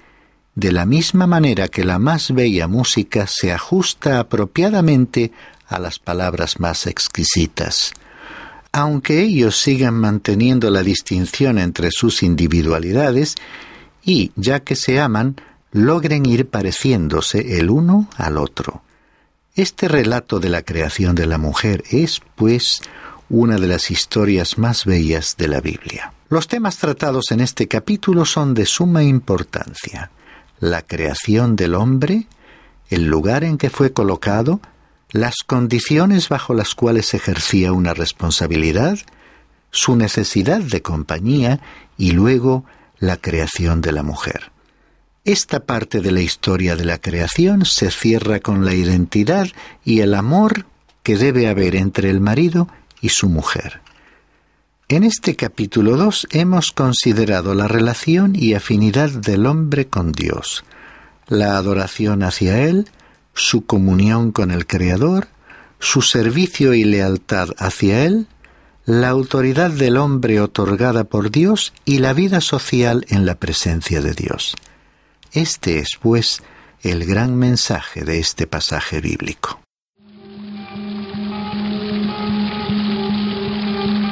de 0.56 0.72
la 0.72 0.86
misma 0.86 1.28
manera 1.28 1.68
que 1.68 1.84
la 1.84 2.00
más 2.00 2.34
bella 2.34 2.68
música 2.68 3.28
se 3.28 3.52
ajusta 3.52 4.20
apropiadamente 4.20 5.32
a 5.68 5.80
las 5.80 6.00
palabras 6.00 6.60
más 6.60 6.88
exquisitas. 6.88 7.92
Aunque 8.72 9.22
ellos 9.22 9.58
sigan 9.62 9.96
manteniendo 9.96 10.70
la 10.70 10.82
distinción 10.82 11.60
entre 11.60 11.92
sus 11.92 12.24
individualidades, 12.24 13.36
y, 14.04 14.32
ya 14.36 14.62
que 14.62 14.76
se 14.76 15.00
aman, 15.00 15.36
logren 15.72 16.26
ir 16.26 16.48
pareciéndose 16.48 17.60
el 17.60 17.70
uno 17.70 18.08
al 18.16 18.38
otro. 18.38 18.82
Este 19.56 19.88
relato 19.88 20.40
de 20.40 20.50
la 20.50 20.62
creación 20.62 21.16
de 21.16 21.26
la 21.26 21.38
mujer 21.38 21.84
es, 21.90 22.22
pues, 22.36 22.82
una 23.30 23.58
de 23.58 23.68
las 23.68 23.90
historias 23.92 24.58
más 24.58 24.86
bellas 24.86 25.36
de 25.38 25.48
la 25.48 25.60
Biblia. 25.60 26.14
Los 26.30 26.48
temas 26.48 26.78
tratados 26.78 27.32
en 27.32 27.40
este 27.40 27.68
capítulo 27.68 28.26
son 28.26 28.54
de 28.54 28.66
suma 28.66 29.04
importancia. 29.04 30.12
La 30.60 30.82
creación 30.82 31.56
del 31.56 31.76
hombre, 31.76 32.28
el 32.90 33.06
lugar 33.06 33.44
en 33.44 33.58
que 33.58 33.70
fue 33.70 33.92
colocado, 33.92 34.62
las 35.12 35.36
condiciones 35.46 36.30
bajo 36.30 36.54
las 36.54 36.76
cuales 36.76 37.14
ejercía 37.14 37.72
una 37.72 37.94
responsabilidad, 37.94 38.98
su 39.72 39.96
necesidad 39.96 40.62
de 40.62 40.82
compañía 40.82 41.60
y 41.98 42.12
luego 42.12 42.66
la 43.00 43.18
creación 43.18 43.82
de 43.82 43.92
la 43.92 44.04
mujer. 44.04 44.52
Esta 45.26 45.62
parte 45.62 46.02
de 46.02 46.12
la 46.12 46.22
historia 46.22 46.76
de 46.76 46.86
la 46.86 47.00
creación 47.00 47.66
se 47.66 47.92
cierra 47.92 48.40
con 48.40 48.64
la 48.64 48.74
identidad 48.74 49.48
y 49.84 50.02
el 50.02 50.14
amor 50.14 50.66
que 51.02 51.18
debe 51.18 51.48
haber 51.48 51.76
entre 51.76 52.10
el 52.10 52.22
marido 52.22 52.68
y 53.02 53.10
su 53.10 53.28
mujer. 53.28 53.82
En 54.88 55.04
este 55.04 55.36
capítulo 55.36 55.98
2 55.98 56.28
hemos 56.30 56.72
considerado 56.72 57.56
la 57.56 57.68
relación 57.68 58.36
y 58.36 58.54
afinidad 58.54 59.10
del 59.10 59.48
hombre 59.48 59.88
con 59.88 60.12
Dios, 60.12 60.64
la 61.28 61.58
adoración 61.58 62.22
hacia 62.22 62.62
Él, 62.62 62.88
su 63.34 63.66
comunión 63.66 64.32
con 64.32 64.52
el 64.52 64.68
Creador, 64.68 65.28
su 65.80 66.04
servicio 66.04 66.76
y 66.76 66.84
lealtad 66.84 67.50
hacia 67.58 68.06
Él, 68.06 68.28
la 68.86 69.10
autoridad 69.10 69.72
del 69.72 69.98
hombre 69.98 70.40
otorgada 70.40 71.04
por 71.04 71.32
Dios 71.32 71.74
y 71.84 71.98
la 71.98 72.14
vida 72.14 72.40
social 72.40 73.08
en 73.10 73.26
la 73.26 73.40
presencia 73.40 74.02
de 74.02 74.14
Dios. 74.14 74.54
Este 75.32 75.80
es, 75.80 75.98
pues, 76.00 76.44
el 76.84 77.06
gran 77.06 77.36
mensaje 77.36 78.06
de 78.06 78.20
este 78.20 78.46
pasaje 78.46 79.02
bíblico. 79.02 79.65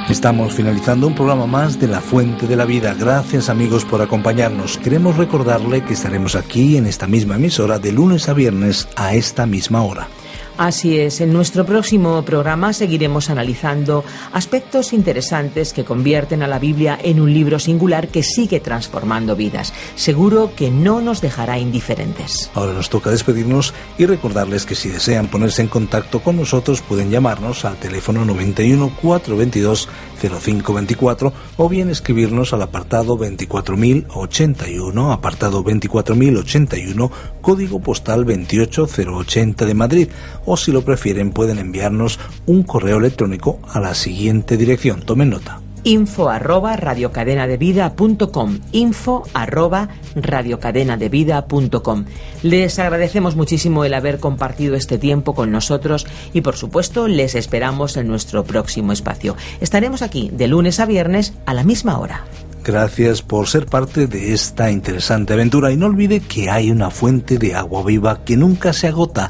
Estamos 0.10 0.54
finalizando 0.54 1.08
un 1.08 1.16
programa 1.16 1.48
más 1.48 1.80
de 1.80 1.88
La 1.88 2.02
Fuente 2.02 2.46
de 2.46 2.58
la 2.58 2.66
Vida. 2.66 2.94
Gracias 2.94 3.50
amigos 3.50 3.86
por 3.86 4.02
acompañarnos. 4.02 4.78
Queremos 4.78 5.16
recordarle 5.16 5.84
que 5.86 5.94
estaremos 5.94 6.36
aquí 6.36 6.76
en 6.76 6.88
esta 6.88 7.08
misma 7.08 7.36
emisora 7.36 7.80
de 7.80 7.94
lunes 7.94 8.28
a 8.28 8.34
viernes 8.34 8.88
a 8.98 9.16
esta 9.16 9.46
misma 9.46 9.82
hora. 9.82 10.10
Así 10.58 11.00
es, 11.00 11.20
en 11.20 11.34
nuestro 11.34 11.66
próximo 11.66 12.24
programa 12.24 12.74
seguiremos 12.74 13.32
analizando 13.32 14.04
aspectos 14.34 14.94
interesantes 14.94 15.74
que 15.74 15.84
convierten 15.84 16.44
a 16.44 16.48
la 16.48 16.60
Biblia 16.60 17.00
en 17.02 17.20
un 17.20 17.34
libro 17.34 17.58
singular 17.58 18.08
que 18.10 18.22
sigue 18.22 18.60
transformando 18.60 19.36
vidas. 19.36 19.74
Seguro 19.96 20.52
que 20.56 20.70
no 20.70 21.02
nos 21.02 21.22
dejará 21.22 21.58
indiferentes. 21.58 22.52
Ahora 22.54 22.74
nos 22.74 22.90
toca 22.90 23.10
despedirnos 23.10 23.74
y 23.98 24.06
recordarles 24.06 24.68
que 24.68 24.76
si 24.76 24.90
desean 24.90 25.28
ponerse 25.28 25.64
en 25.64 25.70
contacto 25.70 26.22
con 26.22 26.38
nosotros 26.38 26.82
pueden 26.82 27.10
llamarnos 27.10 27.66
al 27.66 27.78
teléfono 27.78 28.24
91 28.24 28.96
422 29.02 29.90
0524 30.22 31.34
o 31.58 31.70
bien 31.70 31.90
escribirnos 31.90 32.54
al 32.54 32.62
apartado 32.62 33.18
24081, 33.18 35.12
apartado 35.12 35.64
24081, 35.64 37.12
código 37.42 37.80
postal 37.80 38.24
28080 38.24 39.66
de 39.66 39.74
Madrid 39.74 40.08
o 40.46 40.58
si 40.58 40.72
lo 40.72 40.84
prefieren 40.84 41.32
pueden 41.32 41.60
enviarnos 41.60 42.20
un 42.46 42.64
correo 42.64 42.98
electrónico 42.98 43.60
a 43.72 43.80
la 43.80 43.94
siguiente 43.94 44.58
dirección. 44.58 45.02
Tomen 45.02 45.30
nota 45.30 45.64
info 45.84 46.30
arroba 46.30 46.76
radiocadenadevida.com 46.76 48.60
info 48.72 49.24
arroba 49.34 49.90
radiocadenadevida.com 50.16 52.06
Les 52.42 52.80
agradecemos 52.80 53.36
muchísimo 53.36 53.86
el 53.86 53.94
haber 53.94 54.20
compartido 54.20 54.76
este 54.76 54.98
tiempo 54.98 55.36
con 55.36 55.52
nosotros 55.52 56.08
y 56.34 56.42
por 56.42 56.56
supuesto 56.56 57.08
les 57.08 57.36
esperamos 57.36 57.96
en 57.98 58.08
nuestro 58.08 58.44
próximo 58.44 58.94
espacio. 58.94 59.36
Estaremos 59.60 60.02
aquí 60.02 60.32
de 60.34 60.48
lunes 60.48 60.80
a 60.80 60.86
viernes 60.86 61.34
a 61.46 61.54
la 61.54 61.64
misma 61.64 62.00
hora. 62.00 62.26
Gracias 62.64 63.22
por 63.22 63.48
ser 63.50 63.66
parte 63.66 64.08
de 64.08 64.34
esta 64.34 64.72
interesante 64.72 65.34
aventura 65.34 65.74
y 65.74 65.78
no 65.78 65.88
olvide 65.88 66.22
que 66.22 66.50
hay 66.50 66.72
una 66.72 66.90
fuente 66.92 67.38
de 67.38 67.56
agua 67.56 67.84
viva 67.84 68.24
que 68.24 68.38
nunca 68.38 68.72
se 68.72 68.88
agota. 68.88 69.30